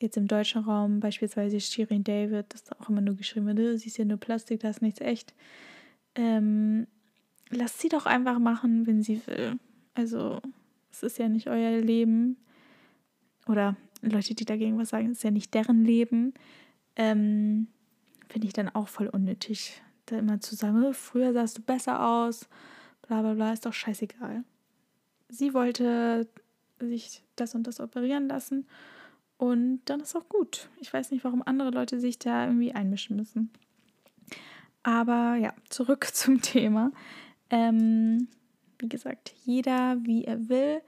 jetzt 0.00 0.16
im 0.16 0.28
deutschen 0.28 0.62
Raum 0.62 1.00
beispielsweise 1.00 1.60
Shirin 1.60 2.04
David, 2.04 2.46
das 2.52 2.64
da 2.64 2.76
auch 2.78 2.88
immer 2.90 3.00
nur 3.00 3.14
geschrieben 3.14 3.46
wird, 3.46 3.58
du 3.58 3.78
siehst 3.78 3.98
ja 3.98 4.04
nur 4.04 4.18
Plastik, 4.18 4.60
da 4.60 4.68
ist 4.68 4.82
nichts 4.82 5.00
echt. 5.00 5.34
Ähm, 6.14 6.86
lasst 7.50 7.80
sie 7.80 7.88
doch 7.88 8.06
einfach 8.06 8.38
machen, 8.38 8.86
wenn 8.86 9.02
sie 9.02 9.20
will. 9.26 9.58
Also, 9.94 10.40
es 10.92 11.02
ist 11.02 11.18
ja 11.18 11.28
nicht 11.28 11.48
euer 11.48 11.80
Leben. 11.80 12.36
Oder 13.46 13.76
Leute, 14.02 14.34
die 14.34 14.44
dagegen 14.44 14.78
was 14.78 14.90
sagen, 14.90 15.10
es 15.10 15.18
ist 15.18 15.24
ja 15.24 15.30
nicht 15.30 15.54
deren 15.54 15.84
Leben. 15.84 16.34
Ähm, 16.96 17.68
Finde 18.28 18.46
ich 18.46 18.52
dann 18.52 18.68
auch 18.68 18.88
voll 18.88 19.08
unnötig, 19.08 19.82
da 20.06 20.18
immer 20.18 20.40
zu 20.40 20.54
sagen, 20.54 20.82
oh, 20.84 20.92
früher 20.92 21.32
sahst 21.32 21.58
du 21.58 21.62
besser 21.62 22.04
aus, 22.04 22.48
bla 23.06 23.22
bla 23.22 23.34
bla, 23.34 23.52
ist 23.52 23.66
doch 23.66 23.72
scheißegal. 23.72 24.44
Sie 25.28 25.54
wollte 25.54 26.28
sich 26.78 27.22
das 27.36 27.54
und 27.54 27.66
das 27.66 27.80
operieren 27.80 28.28
lassen 28.28 28.66
und 29.36 29.80
dann 29.86 30.00
ist 30.00 30.16
auch 30.16 30.28
gut. 30.28 30.68
Ich 30.80 30.92
weiß 30.92 31.10
nicht, 31.10 31.24
warum 31.24 31.42
andere 31.44 31.70
Leute 31.70 32.00
sich 32.00 32.18
da 32.18 32.46
irgendwie 32.46 32.72
einmischen 32.72 33.16
müssen. 33.16 33.50
Aber 34.82 35.36
ja, 35.36 35.54
zurück 35.68 36.08
zum 36.12 36.40
Thema. 36.40 36.92
Ähm, 37.50 38.28
wie 38.78 38.88
gesagt, 38.88 39.34
jeder 39.44 39.98
wie 40.04 40.24
er 40.24 40.48
will. 40.48 40.80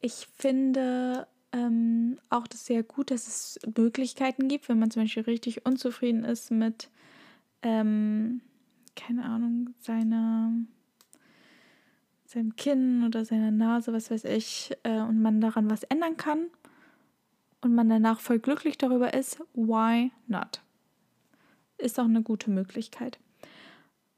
Ich 0.00 0.28
finde 0.36 1.26
ähm, 1.52 2.18
auch 2.28 2.46
das 2.46 2.66
sehr 2.66 2.82
gut, 2.82 3.10
dass 3.10 3.28
es 3.28 3.60
Möglichkeiten 3.76 4.48
gibt, 4.48 4.68
wenn 4.68 4.78
man 4.78 4.90
zum 4.90 5.02
Beispiel 5.02 5.24
richtig 5.24 5.64
unzufrieden 5.66 6.24
ist 6.24 6.50
mit, 6.50 6.90
ähm, 7.62 8.40
keine 8.96 9.24
Ahnung, 9.24 9.74
seiner, 9.80 10.52
seinem 12.24 12.56
Kinn 12.56 13.04
oder 13.04 13.24
seiner 13.24 13.50
Nase, 13.50 13.92
was 13.92 14.10
weiß 14.10 14.24
ich, 14.24 14.72
äh, 14.82 15.00
und 15.00 15.22
man 15.22 15.40
daran 15.40 15.70
was 15.70 15.82
ändern 15.84 16.16
kann 16.16 16.48
und 17.60 17.74
man 17.74 17.88
danach 17.88 18.20
voll 18.20 18.38
glücklich 18.38 18.76
darüber 18.76 19.14
ist, 19.14 19.40
why 19.54 20.10
not? 20.26 20.60
Ist 21.78 21.98
auch 21.98 22.04
eine 22.04 22.22
gute 22.22 22.50
Möglichkeit. 22.50 23.18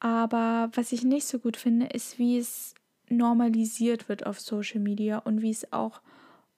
Aber 0.01 0.71
was 0.75 0.93
ich 0.93 1.05
nicht 1.05 1.27
so 1.27 1.39
gut 1.39 1.57
finde, 1.57 1.87
ist, 1.87 2.19
wie 2.19 2.37
es 2.37 2.75
normalisiert 3.09 4.09
wird 4.09 4.27
auf 4.27 4.41
Social 4.41 4.81
Media 4.81 5.19
und 5.19 5.41
wie 5.41 5.51
es 5.51 5.73
auch 5.73 6.01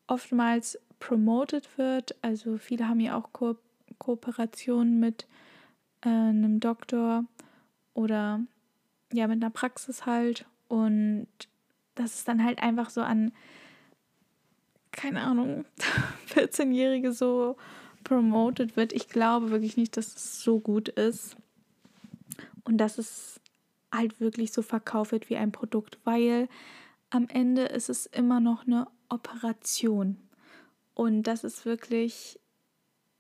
oftmals 0.07 0.79
promoted 0.99 1.79
wird. 1.79 2.17
Also 2.23 2.57
viele 2.57 2.89
haben 2.89 3.01
ja 3.01 3.17
auch 3.17 3.33
Ko 3.33 3.57
Kooperationen 3.99 5.01
mit 5.01 5.27
äh, 6.07 6.09
einem 6.09 6.61
Doktor 6.61 7.25
oder 7.93 8.41
ja 9.13 9.27
mit 9.27 9.43
einer 9.43 9.51
Praxis 9.51 10.07
halt 10.07 10.47
und 10.69 11.27
dass 11.97 12.15
es 12.15 12.25
dann 12.25 12.45
halt 12.45 12.63
einfach 12.63 12.91
so 12.91 13.01
an, 13.01 13.33
keine 14.93 15.23
Ahnung, 15.23 15.65
14-Jährige 16.29 17.13
so 17.13 17.57
promoted 18.05 18.77
wird. 18.77 18.93
Ich 18.93 19.09
glaube 19.09 19.51
wirklich 19.51 19.77
nicht, 19.77 19.97
dass 19.97 20.15
es 20.15 20.43
so 20.43 20.61
gut 20.61 20.89
ist 20.89 21.37
und 22.65 22.79
dass 22.79 22.99
es 22.99 23.41
halt 23.93 24.21
wirklich 24.21 24.53
so 24.53 24.63
verkauft 24.63 25.13
wird 25.13 25.29
wie 25.29 25.37
ein 25.37 25.53
Produkt, 25.53 25.99
weil 26.05 26.49
am 27.11 27.29
Ende 27.29 27.63
ist 27.63 27.89
es 27.89 28.07
immer 28.07 28.41
noch 28.41 28.67
eine 28.67 28.87
Operation. 29.09 30.19
Und 30.95 31.25
das 31.25 31.45
ist 31.45 31.65
wirklich 31.65 32.39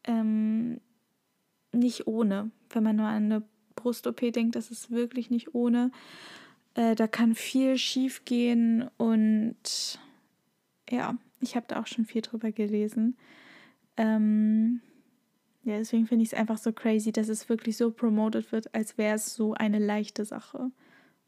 ähm, 0.04 0.80
nicht 1.76 2.06
ohne. 2.06 2.50
Wenn 2.70 2.82
man 2.82 2.96
nur 2.96 3.06
an 3.06 3.24
eine 3.24 3.42
Brust-OP 3.74 4.32
denkt, 4.32 4.56
das 4.56 4.70
ist 4.70 4.90
wirklich 4.90 5.30
nicht 5.30 5.54
ohne. 5.54 5.90
Äh, 6.74 6.94
da 6.94 7.06
kann 7.06 7.34
viel 7.34 7.78
schief 7.78 8.24
gehen 8.24 8.88
und 8.96 9.98
ja, 10.90 11.16
ich 11.40 11.56
habe 11.56 11.66
da 11.68 11.80
auch 11.80 11.86
schon 11.86 12.04
viel 12.04 12.22
drüber 12.22 12.52
gelesen. 12.52 13.16
Ähm, 13.96 14.80
ja, 15.64 15.78
deswegen 15.78 16.06
finde 16.06 16.22
ich 16.22 16.32
es 16.32 16.38
einfach 16.38 16.58
so 16.58 16.72
crazy, 16.72 17.12
dass 17.12 17.28
es 17.28 17.48
wirklich 17.48 17.76
so 17.76 17.90
promoted 17.90 18.52
wird, 18.52 18.74
als 18.74 18.98
wäre 18.98 19.16
es 19.16 19.34
so 19.34 19.54
eine 19.54 19.78
leichte 19.78 20.24
Sache, 20.24 20.70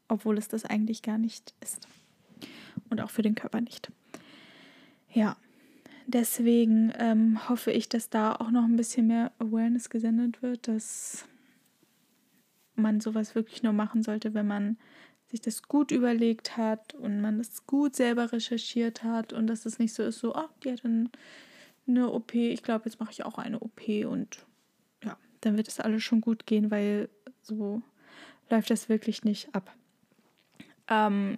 obwohl 0.07 0.37
es 0.37 0.47
das 0.47 0.65
eigentlich 0.65 1.01
gar 1.01 1.17
nicht 1.17 1.53
ist. 1.61 1.87
Und 2.89 3.01
auch 3.01 3.09
für 3.09 3.21
den 3.21 3.35
Körper 3.35 3.59
nicht. 3.59 3.91
Ja, 5.11 5.35
deswegen 6.13 6.91
ähm, 6.97 7.49
hoffe 7.49 7.71
ich, 7.71 7.89
dass 7.89 8.09
da 8.09 8.35
auch 8.35 8.51
noch 8.51 8.63
ein 8.63 8.75
bisschen 8.75 9.07
mehr 9.07 9.31
Awareness 9.39 9.89
gesendet 9.89 10.41
wird, 10.41 10.67
dass 10.67 11.25
man 12.75 12.99
sowas 12.99 13.35
wirklich 13.35 13.63
nur 13.63 13.73
machen 13.73 14.03
sollte, 14.03 14.33
wenn 14.33 14.47
man 14.47 14.77
sich 15.27 15.41
das 15.41 15.63
gut 15.63 15.91
überlegt 15.91 16.57
hat 16.57 16.95
und 16.95 17.21
man 17.21 17.37
das 17.37 17.67
gut 17.67 17.95
selber 17.95 18.31
recherchiert 18.31 19.03
hat 19.03 19.31
und 19.33 19.47
dass 19.47 19.65
es 19.65 19.77
nicht 19.77 19.93
so 19.93 20.03
ist, 20.03 20.19
so, 20.19 20.33
ach, 20.33 20.49
die 20.63 20.71
hat 20.71 20.83
dann 20.83 21.09
eine 21.87 22.11
OP, 22.11 22.33
ich 22.33 22.63
glaube, 22.63 22.85
jetzt 22.85 22.99
mache 22.99 23.11
ich 23.11 23.25
auch 23.25 23.37
eine 23.37 23.59
OP 23.59 23.81
und 24.05 24.45
ja, 25.03 25.17
dann 25.41 25.57
wird 25.57 25.67
es 25.67 25.79
alles 25.79 26.03
schon 26.03 26.21
gut 26.21 26.47
gehen, 26.47 26.71
weil 26.71 27.09
so 27.41 27.81
läuft 28.49 28.71
das 28.71 28.89
wirklich 28.89 29.23
nicht 29.23 29.53
ab. 29.53 29.75
Ähm, 30.87 31.37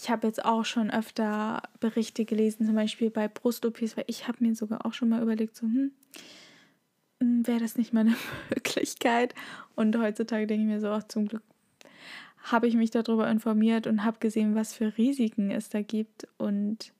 ich 0.00 0.08
habe 0.08 0.26
jetzt 0.26 0.44
auch 0.44 0.64
schon 0.64 0.90
öfter 0.90 1.62
Berichte 1.78 2.24
gelesen, 2.24 2.64
zum 2.64 2.74
Beispiel 2.74 3.10
bei 3.10 3.28
Brust-OPs, 3.28 3.96
weil 3.96 4.04
ich 4.06 4.26
habe 4.26 4.38
mir 4.40 4.54
sogar 4.54 4.86
auch 4.86 4.94
schon 4.94 5.10
mal 5.10 5.22
überlegt, 5.22 5.56
so, 5.56 5.66
hm, 5.66 5.92
hm 7.20 7.46
wäre 7.46 7.60
das 7.60 7.76
nicht 7.76 7.92
mal 7.92 8.00
eine 8.00 8.16
Möglichkeit? 8.50 9.34
Und 9.74 9.98
heutzutage 9.98 10.46
denke 10.46 10.64
ich 10.64 10.68
mir 10.68 10.80
so, 10.80 10.88
ach, 10.88 11.02
zum 11.04 11.28
Glück 11.28 11.42
habe 12.44 12.66
ich 12.66 12.74
mich 12.74 12.90
darüber 12.90 13.30
informiert 13.30 13.86
und 13.86 14.02
habe 14.02 14.18
gesehen, 14.18 14.54
was 14.54 14.72
für 14.72 14.96
Risiken 14.96 15.50
es 15.50 15.68
da 15.68 15.82
gibt 15.82 16.26
und 16.38 16.94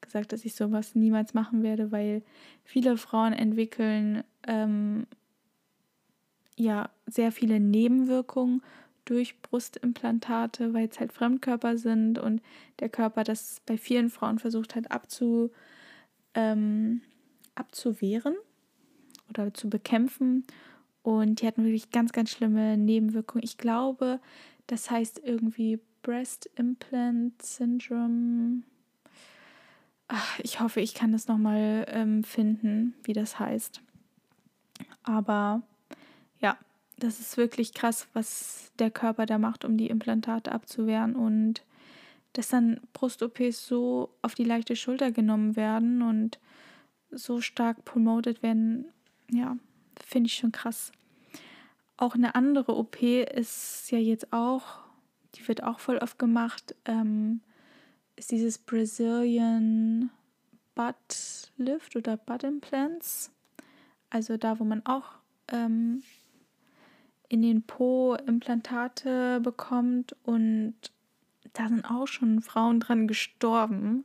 gesagt, 0.00 0.32
dass 0.32 0.46
ich 0.46 0.54
sowas 0.54 0.94
niemals 0.94 1.34
machen 1.34 1.62
werde, 1.62 1.92
weil 1.92 2.22
viele 2.64 2.96
Frauen 2.96 3.34
entwickeln 3.34 4.24
ähm, 4.46 5.06
ja 6.56 6.88
sehr 7.06 7.32
viele 7.32 7.60
Nebenwirkungen 7.60 8.62
durch 9.06 9.40
Brustimplantate, 9.40 10.74
weil 10.74 10.88
es 10.88 11.00
halt 11.00 11.12
Fremdkörper 11.12 11.78
sind 11.78 12.18
und 12.18 12.42
der 12.80 12.90
Körper 12.90 13.24
das 13.24 13.62
bei 13.64 13.78
vielen 13.78 14.10
Frauen 14.10 14.38
versucht 14.38 14.74
hat 14.74 14.90
abzu, 14.90 15.50
ähm, 16.34 17.00
abzuwehren 17.54 18.36
oder 19.30 19.54
zu 19.54 19.70
bekämpfen. 19.70 20.44
Und 21.02 21.40
die 21.40 21.46
hatten 21.46 21.64
wirklich 21.64 21.90
ganz, 21.90 22.12
ganz 22.12 22.30
schlimme 22.30 22.76
Nebenwirkungen. 22.76 23.44
Ich 23.44 23.58
glaube, 23.58 24.20
das 24.66 24.90
heißt 24.90 25.22
irgendwie 25.24 25.80
Breast 26.02 26.50
Implant 26.56 27.40
Syndrome. 27.40 28.62
Ach, 30.08 30.38
ich 30.40 30.60
hoffe, 30.60 30.80
ich 30.80 30.94
kann 30.94 31.12
das 31.12 31.28
nochmal 31.28 31.86
ähm, 31.88 32.22
finden, 32.24 32.94
wie 33.04 33.12
das 33.12 33.38
heißt. 33.38 33.80
Aber 35.02 35.62
ja, 36.40 36.56
das 36.98 37.20
ist 37.20 37.36
wirklich 37.36 37.74
krass, 37.74 38.08
was 38.12 38.72
der 38.78 38.90
Körper 38.90 39.26
da 39.26 39.38
macht, 39.38 39.64
um 39.64 39.76
die 39.76 39.88
Implantate 39.88 40.52
abzuwehren. 40.52 41.14
Und 41.14 41.62
dass 42.32 42.48
dann 42.48 42.80
Brust-OPs 42.92 43.66
so 43.66 44.10
auf 44.22 44.34
die 44.34 44.44
leichte 44.44 44.76
Schulter 44.76 45.10
genommen 45.10 45.56
werden 45.56 46.02
und 46.02 46.38
so 47.10 47.40
stark 47.40 47.84
promoted 47.84 48.42
werden, 48.42 48.86
ja, 49.30 49.56
finde 50.04 50.28
ich 50.28 50.34
schon 50.34 50.52
krass. 50.52 50.92
Auch 51.96 52.14
eine 52.14 52.34
andere 52.34 52.76
OP 52.76 53.02
ist 53.02 53.90
ja 53.90 53.98
jetzt 53.98 54.32
auch, 54.32 54.80
die 55.34 55.46
wird 55.48 55.62
auch 55.62 55.80
voll 55.80 55.98
oft 55.98 56.18
gemacht, 56.18 56.74
ähm, 56.84 57.40
ist 58.16 58.30
dieses 58.30 58.58
Brazilian 58.58 60.10
Butt 60.74 61.52
Lift 61.56 61.96
oder 61.96 62.16
Butt 62.16 62.44
Implants. 62.44 63.32
Also 64.10 64.36
da, 64.36 64.58
wo 64.58 64.64
man 64.64 64.84
auch 64.84 65.12
ähm, 65.48 66.02
in 67.28 67.42
den 67.42 67.62
Po 67.62 68.14
Implantate 68.14 69.40
bekommt 69.40 70.16
und 70.22 70.74
da 71.52 71.68
sind 71.68 71.84
auch 71.84 72.06
schon 72.06 72.42
Frauen 72.42 72.80
dran 72.80 73.08
gestorben. 73.08 74.04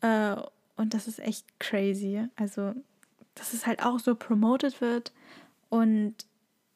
Äh, 0.00 0.36
und 0.76 0.94
das 0.94 1.08
ist 1.08 1.18
echt 1.18 1.58
crazy. 1.58 2.26
Also, 2.36 2.74
dass 3.34 3.52
es 3.52 3.66
halt 3.66 3.84
auch 3.84 3.98
so 3.98 4.14
promoted 4.14 4.80
wird 4.80 5.12
und 5.68 6.14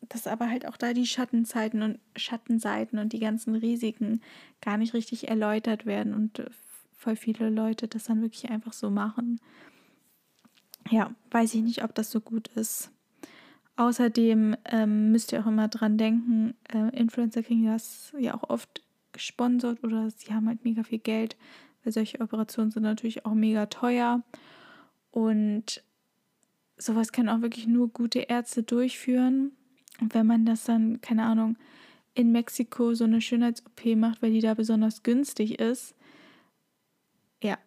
dass 0.08 0.26
aber 0.26 0.50
halt 0.50 0.66
auch 0.66 0.76
da 0.76 0.92
die 0.92 1.06
Schattenzeiten 1.06 1.82
und 1.82 1.98
Schattenseiten 2.16 2.98
und 2.98 3.12
die 3.12 3.20
ganzen 3.20 3.54
Risiken 3.54 4.20
gar 4.60 4.76
nicht 4.76 4.94
richtig 4.94 5.28
erläutert 5.28 5.86
werden 5.86 6.12
und 6.14 6.44
voll 6.96 7.16
viele 7.16 7.50
Leute 7.50 7.88
das 7.88 8.04
dann 8.04 8.22
wirklich 8.22 8.50
einfach 8.50 8.72
so 8.72 8.90
machen. 8.90 9.40
Ja, 10.90 11.14
weiß 11.30 11.54
ich 11.54 11.62
nicht, 11.62 11.82
ob 11.82 11.94
das 11.94 12.10
so 12.10 12.20
gut 12.20 12.48
ist. 12.48 12.90
Außerdem 13.76 14.56
ähm, 14.66 15.10
müsst 15.10 15.32
ihr 15.32 15.40
auch 15.40 15.48
immer 15.48 15.68
dran 15.68 15.98
denken, 15.98 16.54
äh, 16.72 16.96
Influencer 16.96 17.42
kriegen 17.42 17.66
das 17.66 18.12
ja 18.18 18.34
auch 18.34 18.48
oft 18.48 18.82
gesponsert 19.12 19.82
oder 19.82 20.10
sie 20.10 20.32
haben 20.32 20.48
halt 20.48 20.64
mega 20.64 20.84
viel 20.84 21.00
Geld, 21.00 21.36
weil 21.82 21.92
solche 21.92 22.20
Operationen 22.20 22.70
sind 22.70 22.84
natürlich 22.84 23.26
auch 23.26 23.34
mega 23.34 23.66
teuer. 23.66 24.22
Und 25.10 25.82
sowas 26.76 27.12
können 27.12 27.28
auch 27.28 27.40
wirklich 27.40 27.66
nur 27.66 27.88
gute 27.88 28.20
Ärzte 28.20 28.62
durchführen. 28.62 29.52
Und 30.00 30.14
wenn 30.14 30.26
man 30.26 30.44
das 30.44 30.64
dann, 30.64 31.00
keine 31.00 31.24
Ahnung, 31.24 31.56
in 32.14 32.30
Mexiko 32.30 32.94
so 32.94 33.04
eine 33.04 33.20
Schönheits-OP 33.20 33.96
macht, 33.96 34.22
weil 34.22 34.32
die 34.32 34.40
da 34.40 34.54
besonders 34.54 35.02
günstig 35.02 35.58
ist, 35.58 35.94
ja, 37.42 37.58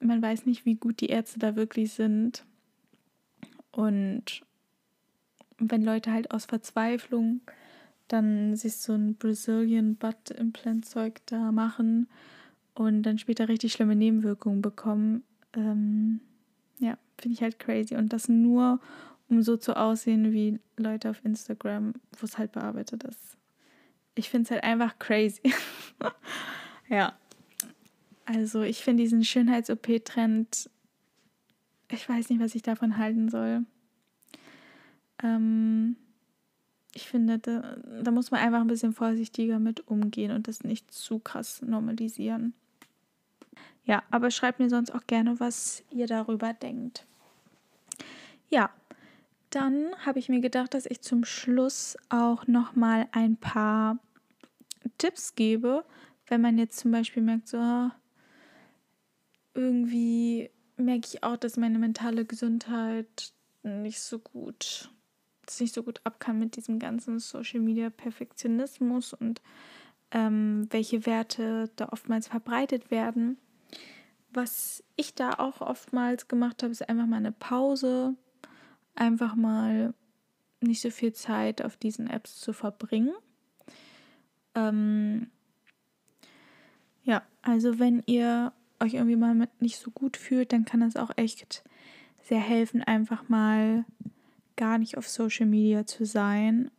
man 0.00 0.20
weiß 0.20 0.44
nicht, 0.44 0.66
wie 0.66 0.74
gut 0.74 1.00
die 1.00 1.06
Ärzte 1.06 1.38
da 1.38 1.56
wirklich 1.56 1.92
sind. 1.92 2.44
Und 3.70 4.43
wenn 5.58 5.82
Leute 5.82 6.12
halt 6.12 6.30
aus 6.30 6.46
Verzweiflung 6.46 7.40
dann 8.08 8.54
sich 8.56 8.76
so 8.76 8.92
ein 8.92 9.14
Brazilian 9.16 9.96
Butt 9.96 10.30
Implant 10.30 10.84
Zeug 10.84 11.20
da 11.26 11.52
machen 11.52 12.08
und 12.74 13.02
dann 13.02 13.18
später 13.18 13.48
richtig 13.48 13.72
schlimme 13.72 13.96
Nebenwirkungen 13.96 14.62
bekommen, 14.62 15.24
ähm, 15.54 16.20
ja, 16.78 16.98
finde 17.18 17.34
ich 17.34 17.42
halt 17.42 17.58
crazy. 17.58 17.96
Und 17.96 18.12
das 18.12 18.28
nur, 18.28 18.80
um 19.28 19.42
so 19.42 19.56
zu 19.56 19.76
aussehen 19.76 20.32
wie 20.32 20.58
Leute 20.76 21.10
auf 21.10 21.24
Instagram, 21.24 21.94
wo 22.18 22.24
es 22.24 22.36
halt 22.36 22.52
bearbeitet 22.52 23.04
ist. 23.04 23.36
Ich 24.14 24.28
finde 24.28 24.44
es 24.44 24.50
halt 24.50 24.64
einfach 24.64 24.98
crazy. 24.98 25.54
ja. 26.88 27.14
Also 28.26 28.62
ich 28.62 28.82
finde 28.82 29.02
diesen 29.02 29.24
Schönheits-OP-Trend, 29.24 30.70
ich 31.90 32.08
weiß 32.08 32.30
nicht, 32.30 32.40
was 32.40 32.54
ich 32.54 32.62
davon 32.62 32.96
halten 32.96 33.28
soll. 33.28 33.64
Ähm, 35.22 35.96
ich 36.94 37.08
finde, 37.08 37.38
da, 37.38 37.76
da 38.02 38.10
muss 38.10 38.30
man 38.30 38.40
einfach 38.40 38.60
ein 38.60 38.66
bisschen 38.66 38.92
vorsichtiger 38.92 39.58
mit 39.58 39.86
umgehen 39.88 40.30
und 40.30 40.48
das 40.48 40.62
nicht 40.62 40.92
zu 40.92 41.18
krass 41.18 41.62
normalisieren. 41.62 42.54
Ja, 43.84 44.02
aber 44.10 44.30
schreibt 44.30 44.60
mir 44.60 44.70
sonst 44.70 44.90
auch 44.94 45.06
gerne, 45.06 45.38
was 45.40 45.82
ihr 45.90 46.06
darüber 46.06 46.52
denkt. 46.52 47.06
Ja, 48.48 48.70
dann 49.50 49.94
habe 50.04 50.18
ich 50.18 50.28
mir 50.28 50.40
gedacht, 50.40 50.74
dass 50.74 50.86
ich 50.86 51.00
zum 51.00 51.24
Schluss 51.24 51.96
auch 52.08 52.46
noch 52.46 52.74
mal 52.74 53.08
ein 53.12 53.36
paar 53.36 53.98
Tipps 54.98 55.34
gebe, 55.34 55.84
wenn 56.26 56.40
man 56.40 56.58
jetzt 56.58 56.78
zum 56.78 56.90
Beispiel 56.90 57.22
merkt, 57.22 57.48
so 57.48 57.90
irgendwie 59.54 60.50
merke 60.76 61.06
ich 61.06 61.22
auch, 61.22 61.36
dass 61.36 61.56
meine 61.56 61.78
mentale 61.78 62.24
Gesundheit 62.24 63.32
nicht 63.62 64.00
so 64.00 64.18
gut, 64.18 64.90
dass 65.46 65.60
nicht 65.60 65.74
so 65.74 65.82
gut 65.82 66.00
ab 66.04 66.20
kann 66.20 66.38
mit 66.38 66.56
diesem 66.56 66.78
ganzen 66.78 67.18
Social 67.18 67.60
Media 67.60 67.90
Perfektionismus 67.90 69.12
und 69.12 69.42
ähm, 70.10 70.66
welche 70.70 71.06
Werte 71.06 71.70
da 71.76 71.88
oftmals 71.90 72.28
verbreitet 72.28 72.90
werden. 72.90 73.38
Was 74.32 74.82
ich 74.96 75.14
da 75.14 75.34
auch 75.34 75.60
oftmals 75.60 76.28
gemacht 76.28 76.62
habe, 76.62 76.72
ist 76.72 76.88
einfach 76.88 77.06
mal 77.06 77.16
eine 77.16 77.32
Pause 77.32 78.14
einfach 78.96 79.34
mal 79.34 79.94
nicht 80.60 80.80
so 80.80 80.90
viel 80.90 81.12
Zeit 81.12 81.62
auf 81.62 81.76
diesen 81.76 82.08
Apps 82.08 82.40
zu 82.40 82.52
verbringen. 82.52 83.12
Ähm, 84.54 85.30
Also 87.44 87.78
wenn 87.78 88.02
ihr 88.06 88.52
euch 88.80 88.94
irgendwie 88.94 89.16
mal 89.16 89.48
nicht 89.60 89.78
so 89.78 89.90
gut 89.90 90.16
fühlt, 90.16 90.52
dann 90.52 90.64
kann 90.64 90.80
das 90.80 90.96
auch 90.96 91.10
echt 91.16 91.62
sehr 92.22 92.40
helfen, 92.40 92.82
einfach 92.82 93.28
mal 93.28 93.84
gar 94.56 94.78
nicht 94.78 94.96
auf 94.96 95.08
Social 95.08 95.46
Media 95.46 95.86
zu 95.86 96.04
sein. 96.04 96.70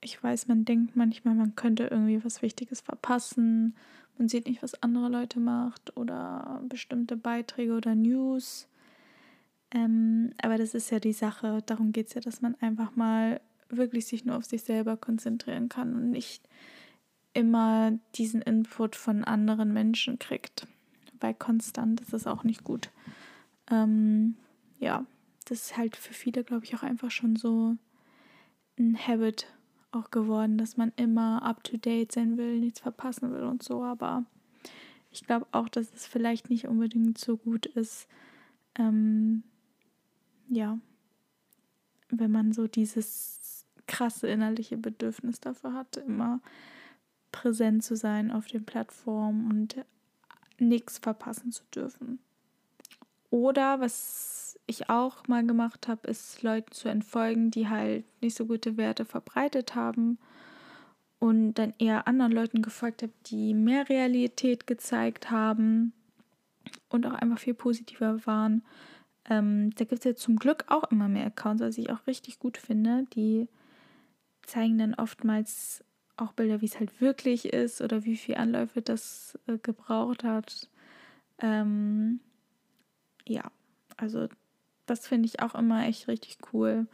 Ich 0.00 0.22
weiß, 0.22 0.48
man 0.48 0.64
denkt 0.64 0.96
manchmal, 0.96 1.34
man 1.34 1.56
könnte 1.56 1.84
irgendwie 1.84 2.24
was 2.24 2.42
Wichtiges 2.42 2.80
verpassen. 2.80 3.74
Man 4.18 4.28
sieht 4.28 4.46
nicht, 4.46 4.62
was 4.62 4.80
andere 4.82 5.08
Leute 5.08 5.40
macht 5.40 5.96
oder 5.96 6.62
bestimmte 6.68 7.16
Beiträge 7.16 7.74
oder 7.74 7.94
News. 7.94 8.68
Ähm, 9.70 10.32
aber 10.40 10.56
das 10.56 10.74
ist 10.74 10.90
ja 10.90 11.00
die 11.00 11.12
Sache. 11.12 11.62
Darum 11.66 11.92
geht 11.92 12.08
es 12.08 12.14
ja, 12.14 12.20
dass 12.20 12.40
man 12.40 12.54
einfach 12.60 12.94
mal 12.96 13.40
wirklich 13.68 14.06
sich 14.06 14.24
nur 14.24 14.36
auf 14.36 14.44
sich 14.44 14.62
selber 14.62 14.96
konzentrieren 14.96 15.68
kann 15.68 15.94
und 15.94 16.10
nicht 16.10 16.48
immer 17.32 17.98
diesen 18.14 18.40
Input 18.42 18.94
von 18.94 19.24
anderen 19.24 19.72
Menschen 19.72 20.18
kriegt. 20.18 20.68
Weil 21.20 21.34
konstant 21.34 22.00
ist 22.00 22.12
es 22.12 22.26
auch 22.26 22.44
nicht 22.44 22.62
gut. 22.62 22.90
Ähm, 23.70 24.36
ja, 24.78 25.04
das 25.44 25.62
ist 25.62 25.76
halt 25.76 25.96
für 25.96 26.14
viele, 26.14 26.44
glaube 26.44 26.64
ich, 26.64 26.74
auch 26.74 26.82
einfach 26.82 27.10
schon 27.10 27.36
so 27.36 27.76
ein 28.78 28.98
Habit 28.98 29.46
auch 29.92 30.10
geworden, 30.10 30.58
dass 30.58 30.76
man 30.76 30.92
immer 30.96 31.42
up-to-date 31.42 32.12
sein 32.12 32.36
will, 32.36 32.58
nichts 32.58 32.80
verpassen 32.80 33.32
will 33.32 33.44
und 33.44 33.62
so. 33.62 33.82
Aber 33.84 34.24
ich 35.10 35.24
glaube 35.24 35.46
auch, 35.52 35.68
dass 35.68 35.92
es 35.94 36.06
vielleicht 36.06 36.50
nicht 36.50 36.66
unbedingt 36.66 37.18
so 37.18 37.36
gut 37.36 37.66
ist, 37.66 38.08
ähm, 38.76 39.44
ja, 40.48 40.78
wenn 42.08 42.30
man 42.30 42.52
so 42.52 42.66
dieses 42.66 43.64
krasse 43.86 44.28
innerliche 44.28 44.76
Bedürfnis 44.76 45.40
dafür 45.40 45.74
hat, 45.74 45.96
immer 45.98 46.40
präsent 47.32 47.84
zu 47.84 47.96
sein 47.96 48.30
auf 48.30 48.46
den 48.46 48.64
Plattformen 48.64 49.50
und 49.50 49.84
nichts 50.58 50.98
verpassen 50.98 51.52
zu 51.52 51.64
dürfen. 51.74 52.18
Oder 53.30 53.80
was 53.80 54.43
ich 54.66 54.88
auch 54.88 55.26
mal 55.28 55.46
gemacht 55.46 55.88
habe, 55.88 56.08
ist 56.08 56.42
Leuten 56.42 56.72
zu 56.72 56.88
entfolgen, 56.88 57.50
die 57.50 57.68
halt 57.68 58.04
nicht 58.22 58.36
so 58.36 58.46
gute 58.46 58.76
Werte 58.76 59.04
verbreitet 59.04 59.74
haben 59.74 60.18
und 61.18 61.54
dann 61.54 61.74
eher 61.78 62.08
anderen 62.08 62.32
Leuten 62.32 62.62
gefolgt 62.62 63.02
habe, 63.02 63.12
die 63.26 63.54
mehr 63.54 63.88
Realität 63.88 64.66
gezeigt 64.66 65.30
haben 65.30 65.92
und 66.88 67.06
auch 67.06 67.14
einfach 67.14 67.38
viel 67.38 67.54
positiver 67.54 68.24
waren. 68.26 68.62
Ähm, 69.28 69.70
da 69.74 69.84
gibt 69.84 70.00
es 70.00 70.04
ja 70.04 70.14
zum 70.14 70.36
Glück 70.36 70.64
auch 70.68 70.84
immer 70.90 71.08
mehr 71.08 71.26
Accounts, 71.26 71.62
was 71.62 71.78
ich 71.78 71.90
auch 71.90 72.06
richtig 72.06 72.38
gut 72.38 72.58
finde. 72.58 73.04
Die 73.14 73.48
zeigen 74.42 74.78
dann 74.78 74.94
oftmals 74.94 75.84
auch 76.16 76.32
Bilder, 76.32 76.60
wie 76.60 76.66
es 76.66 76.78
halt 76.78 77.00
wirklich 77.00 77.52
ist 77.52 77.80
oder 77.80 78.04
wie 78.04 78.16
viel 78.16 78.36
Anläufe 78.36 78.82
das 78.82 79.38
äh, 79.46 79.58
gebraucht 79.58 80.24
hat. 80.24 80.68
Ähm, 81.38 82.20
ja, 83.26 83.50
also 83.96 84.28
das 84.86 85.06
finde 85.06 85.26
ich 85.26 85.40
auch 85.40 85.54
immer 85.54 85.86
echt 85.86 86.08
richtig 86.08 86.38
cool. 86.52 86.86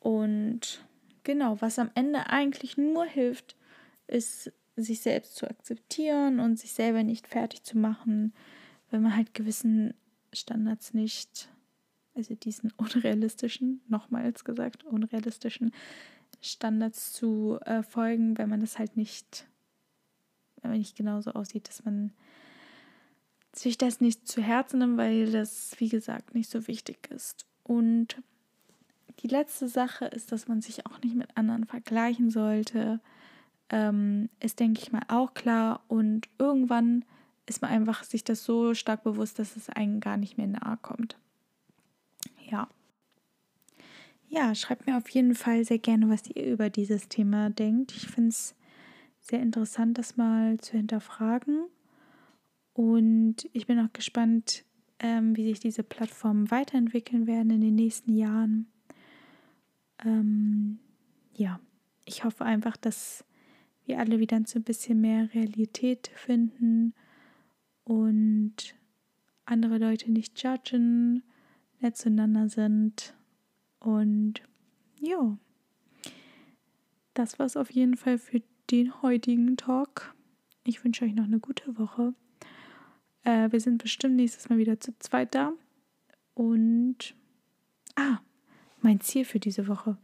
Und 0.00 0.84
genau, 1.24 1.60
was 1.60 1.78
am 1.78 1.90
Ende 1.94 2.28
eigentlich 2.28 2.76
nur 2.76 3.04
hilft, 3.04 3.56
ist, 4.06 4.52
sich 4.76 5.00
selbst 5.00 5.36
zu 5.36 5.48
akzeptieren 5.48 6.38
und 6.38 6.58
sich 6.58 6.72
selber 6.72 7.02
nicht 7.02 7.26
fertig 7.26 7.62
zu 7.62 7.78
machen, 7.78 8.34
wenn 8.90 9.02
man 9.02 9.16
halt 9.16 9.34
gewissen 9.34 9.94
Standards 10.32 10.92
nicht, 10.94 11.48
also 12.14 12.34
diesen 12.34 12.72
unrealistischen, 12.76 13.80
nochmals 13.88 14.44
gesagt, 14.44 14.84
unrealistischen 14.84 15.72
Standards 16.40 17.12
zu 17.12 17.58
äh, 17.64 17.82
folgen, 17.82 18.36
wenn 18.38 18.50
man 18.50 18.60
das 18.60 18.78
halt 18.78 18.96
nicht, 18.96 19.46
wenn 20.60 20.70
man 20.70 20.78
nicht 20.78 20.96
genauso 20.96 21.32
aussieht, 21.32 21.68
dass 21.68 21.84
man 21.84 22.12
sich 23.58 23.78
das 23.78 24.00
nicht 24.00 24.28
zu 24.28 24.42
Herzen 24.42 24.78
nimmt, 24.78 24.98
weil 24.98 25.30
das, 25.30 25.74
wie 25.78 25.88
gesagt, 25.88 26.34
nicht 26.34 26.50
so 26.50 26.66
wichtig 26.66 27.08
ist. 27.10 27.46
Und 27.62 28.22
die 29.20 29.28
letzte 29.28 29.68
Sache 29.68 30.04
ist, 30.06 30.32
dass 30.32 30.48
man 30.48 30.60
sich 30.60 30.86
auch 30.86 31.00
nicht 31.02 31.16
mit 31.16 31.36
anderen 31.36 31.64
vergleichen 31.64 32.30
sollte. 32.30 33.00
Ähm, 33.70 34.28
ist, 34.40 34.60
denke 34.60 34.80
ich 34.82 34.92
mal, 34.92 35.02
auch 35.08 35.34
klar. 35.34 35.82
Und 35.88 36.28
irgendwann 36.38 37.04
ist 37.46 37.62
man 37.62 37.70
einfach 37.70 38.04
sich 38.04 38.24
das 38.24 38.44
so 38.44 38.74
stark 38.74 39.02
bewusst, 39.04 39.38
dass 39.38 39.56
es 39.56 39.70
einem 39.70 40.00
gar 40.00 40.16
nicht 40.16 40.36
mehr 40.36 40.46
nahe 40.46 40.76
kommt. 40.82 41.16
Ja. 42.50 42.68
Ja, 44.28 44.54
schreibt 44.54 44.86
mir 44.86 44.96
auf 44.96 45.08
jeden 45.10 45.34
Fall 45.34 45.64
sehr 45.64 45.78
gerne, 45.78 46.08
was 46.08 46.26
ihr 46.28 46.44
über 46.44 46.68
dieses 46.68 47.08
Thema 47.08 47.50
denkt. 47.50 47.92
Ich 47.92 48.08
finde 48.08 48.30
es 48.30 48.54
sehr 49.20 49.40
interessant, 49.40 49.98
das 49.98 50.16
mal 50.16 50.58
zu 50.58 50.76
hinterfragen. 50.76 51.66
Und 52.76 53.48
ich 53.54 53.66
bin 53.66 53.78
auch 53.80 53.92
gespannt, 53.94 54.66
ähm, 54.98 55.34
wie 55.34 55.44
sich 55.44 55.60
diese 55.60 55.82
Plattformen 55.82 56.50
weiterentwickeln 56.50 57.26
werden 57.26 57.48
in 57.48 57.62
den 57.62 57.74
nächsten 57.74 58.14
Jahren. 58.14 58.66
Ähm, 60.04 60.78
ja, 61.34 61.58
ich 62.04 62.24
hoffe 62.24 62.44
einfach, 62.44 62.76
dass 62.76 63.24
wir 63.86 63.98
alle 63.98 64.18
wieder 64.18 64.38
so 64.44 64.58
ein 64.58 64.62
bisschen 64.62 65.00
mehr 65.00 65.32
Realität 65.32 66.10
finden 66.16 66.92
und 67.84 68.74
andere 69.46 69.78
Leute 69.78 70.12
nicht 70.12 70.42
judgen, 70.42 71.22
nett 71.80 71.96
zueinander 71.96 72.50
sind 72.50 73.14
und 73.80 74.42
ja, 75.00 75.38
das 77.14 77.38
war 77.38 77.46
es 77.46 77.56
auf 77.56 77.70
jeden 77.70 77.96
Fall 77.96 78.18
für 78.18 78.42
den 78.70 79.00
heutigen 79.00 79.56
Talk. 79.56 80.14
Ich 80.64 80.84
wünsche 80.84 81.06
euch 81.06 81.14
noch 81.14 81.24
eine 81.24 81.40
gute 81.40 81.78
Woche. 81.78 82.12
Äh, 83.26 83.50
wir 83.50 83.60
sind 83.60 83.82
bestimmt 83.82 84.14
nächstes 84.14 84.48
Mal 84.48 84.58
wieder 84.58 84.78
zu 84.78 84.96
zweit 85.00 85.34
da. 85.34 85.52
Und 86.34 87.14
ah, 87.96 88.18
mein 88.80 89.00
Ziel 89.00 89.24
für 89.24 89.40
diese 89.40 89.66
Woche. 89.66 89.98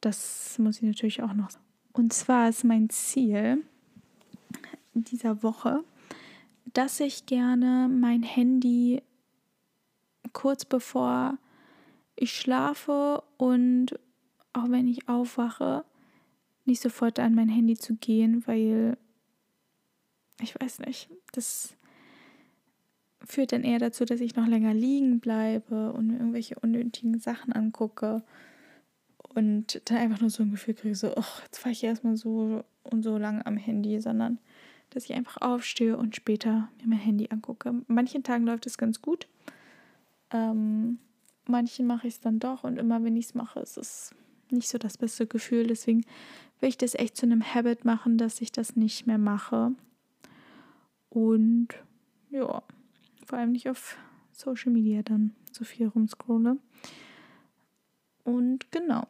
Das 0.00 0.58
muss 0.58 0.78
ich 0.78 0.82
natürlich 0.82 1.22
auch 1.22 1.34
noch. 1.34 1.50
Und 1.92 2.12
zwar 2.12 2.48
ist 2.48 2.64
mein 2.64 2.88
Ziel 2.88 3.62
dieser 4.94 5.42
Woche, 5.42 5.84
dass 6.72 7.00
ich 7.00 7.26
gerne 7.26 7.88
mein 7.88 8.22
Handy 8.22 9.02
kurz 10.32 10.64
bevor 10.64 11.36
ich 12.16 12.32
schlafe 12.32 13.22
und 13.36 13.98
auch 14.54 14.70
wenn 14.70 14.88
ich 14.88 15.08
aufwache, 15.08 15.84
nicht 16.64 16.80
sofort 16.80 17.18
an 17.18 17.34
mein 17.34 17.48
Handy 17.48 17.76
zu 17.76 17.96
gehen, 17.96 18.46
weil 18.46 18.96
ich 20.40 20.58
weiß 20.58 20.78
nicht, 20.80 21.10
das 21.32 21.76
führt 23.26 23.52
dann 23.52 23.64
eher 23.64 23.78
dazu, 23.78 24.04
dass 24.04 24.20
ich 24.20 24.36
noch 24.36 24.46
länger 24.46 24.74
liegen 24.74 25.20
bleibe 25.20 25.92
und 25.92 26.08
mir 26.08 26.14
irgendwelche 26.14 26.58
unnötigen 26.58 27.18
Sachen 27.18 27.52
angucke 27.52 28.22
und 29.34 29.80
dann 29.86 29.98
einfach 29.98 30.20
nur 30.20 30.30
so 30.30 30.42
ein 30.42 30.50
Gefühl 30.50 30.74
kriege, 30.74 30.94
so, 30.94 31.14
ach, 31.16 31.42
jetzt 31.42 31.58
fahre 31.58 31.72
ich 31.72 31.84
erstmal 31.84 32.16
so 32.16 32.64
und 32.82 33.02
so 33.02 33.16
lange 33.18 33.44
am 33.46 33.56
Handy, 33.56 34.00
sondern 34.00 34.38
dass 34.90 35.04
ich 35.04 35.14
einfach 35.14 35.40
aufstehe 35.40 35.96
und 35.96 36.16
später 36.16 36.68
mir 36.80 36.88
mein 36.88 36.98
Handy 36.98 37.28
angucke. 37.30 37.74
manchen 37.86 38.22
Tagen 38.22 38.44
läuft 38.44 38.66
es 38.66 38.76
ganz 38.76 39.00
gut. 39.00 39.26
Ähm, 40.30 40.98
manchen 41.46 41.86
mache 41.86 42.08
ich 42.08 42.14
es 42.14 42.20
dann 42.20 42.38
doch 42.38 42.64
und 42.64 42.78
immer 42.78 43.02
wenn 43.02 43.16
ich 43.16 43.26
es 43.26 43.34
mache, 43.34 43.60
ist 43.60 43.78
es 43.78 44.14
nicht 44.50 44.68
so 44.68 44.78
das 44.78 44.98
beste 44.98 45.26
Gefühl. 45.26 45.66
Deswegen 45.66 46.04
will 46.60 46.68
ich 46.68 46.78
das 46.78 46.94
echt 46.94 47.16
zu 47.16 47.26
einem 47.26 47.42
Habit 47.42 47.84
machen, 47.84 48.18
dass 48.18 48.40
ich 48.40 48.52
das 48.52 48.76
nicht 48.76 49.06
mehr 49.06 49.18
mache. 49.18 49.72
Und 51.08 51.68
ja, 52.30 52.62
vor 53.32 53.38
allem 53.38 53.52
nicht 53.52 53.70
auf 53.70 53.96
Social 54.30 54.72
Media 54.72 55.02
dann 55.02 55.34
so 55.52 55.64
viel 55.64 55.86
rumscrolle. 55.86 56.58
Und 58.24 58.70
genau, 58.70 59.06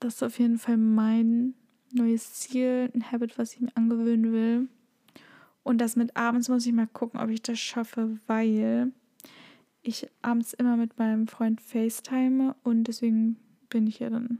das 0.00 0.14
ist 0.14 0.22
auf 0.22 0.38
jeden 0.38 0.56
Fall 0.56 0.78
mein 0.78 1.52
neues 1.92 2.32
Ziel, 2.32 2.90
ein 2.94 3.12
Habit, 3.12 3.36
was 3.36 3.52
ich 3.52 3.60
mir 3.60 3.76
angewöhnen 3.76 4.32
will. 4.32 4.68
Und 5.64 5.82
das 5.82 5.96
mit 5.96 6.16
abends 6.16 6.48
muss 6.48 6.64
ich 6.64 6.72
mal 6.72 6.86
gucken, 6.86 7.20
ob 7.20 7.28
ich 7.28 7.42
das 7.42 7.58
schaffe, 7.58 8.18
weil 8.26 8.90
ich 9.82 10.08
abends 10.22 10.54
immer 10.54 10.78
mit 10.78 10.98
meinem 10.98 11.28
Freund 11.28 11.60
FaceTime 11.60 12.56
und 12.62 12.84
deswegen 12.84 13.36
bin 13.68 13.86
ich 13.86 13.98
ja 13.98 14.08
dann 14.08 14.38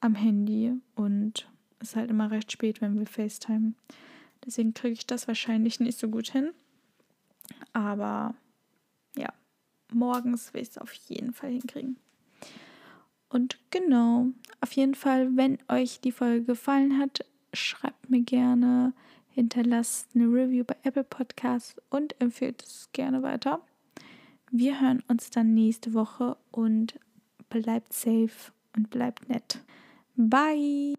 am 0.00 0.16
Handy 0.16 0.72
und 0.96 1.48
es 1.78 1.90
ist 1.90 1.96
halt 1.96 2.10
immer 2.10 2.32
recht 2.32 2.50
spät, 2.50 2.80
wenn 2.80 2.98
wir 2.98 3.06
FaceTime. 3.06 3.74
Deswegen 4.44 4.74
kriege 4.74 4.94
ich 4.94 5.06
das 5.06 5.28
wahrscheinlich 5.28 5.78
nicht 5.78 5.96
so 5.96 6.08
gut 6.08 6.32
hin. 6.32 6.50
Aber 7.72 8.34
ja, 9.16 9.32
morgens 9.92 10.54
will 10.54 10.62
ich 10.62 10.70
es 10.70 10.78
auf 10.78 10.92
jeden 10.92 11.32
Fall 11.32 11.50
hinkriegen. 11.50 11.96
Und 13.28 13.58
genau, 13.70 14.28
auf 14.60 14.72
jeden 14.72 14.94
Fall, 14.94 15.36
wenn 15.36 15.58
euch 15.68 16.00
die 16.00 16.12
Folge 16.12 16.44
gefallen 16.44 16.98
hat, 16.98 17.24
schreibt 17.52 18.08
mir 18.08 18.22
gerne, 18.22 18.92
hinterlasst 19.28 20.10
eine 20.14 20.26
Review 20.26 20.64
bei 20.64 20.76
Apple 20.84 21.04
Podcasts 21.04 21.76
und 21.90 22.20
empfehlt 22.20 22.62
es 22.62 22.88
gerne 22.92 23.22
weiter. 23.22 23.60
Wir 24.50 24.80
hören 24.80 25.02
uns 25.08 25.30
dann 25.30 25.52
nächste 25.52 25.94
Woche 25.94 26.36
und 26.52 27.00
bleibt 27.48 27.92
safe 27.92 28.52
und 28.76 28.90
bleibt 28.90 29.28
nett. 29.28 29.58
Bye! 30.14 30.94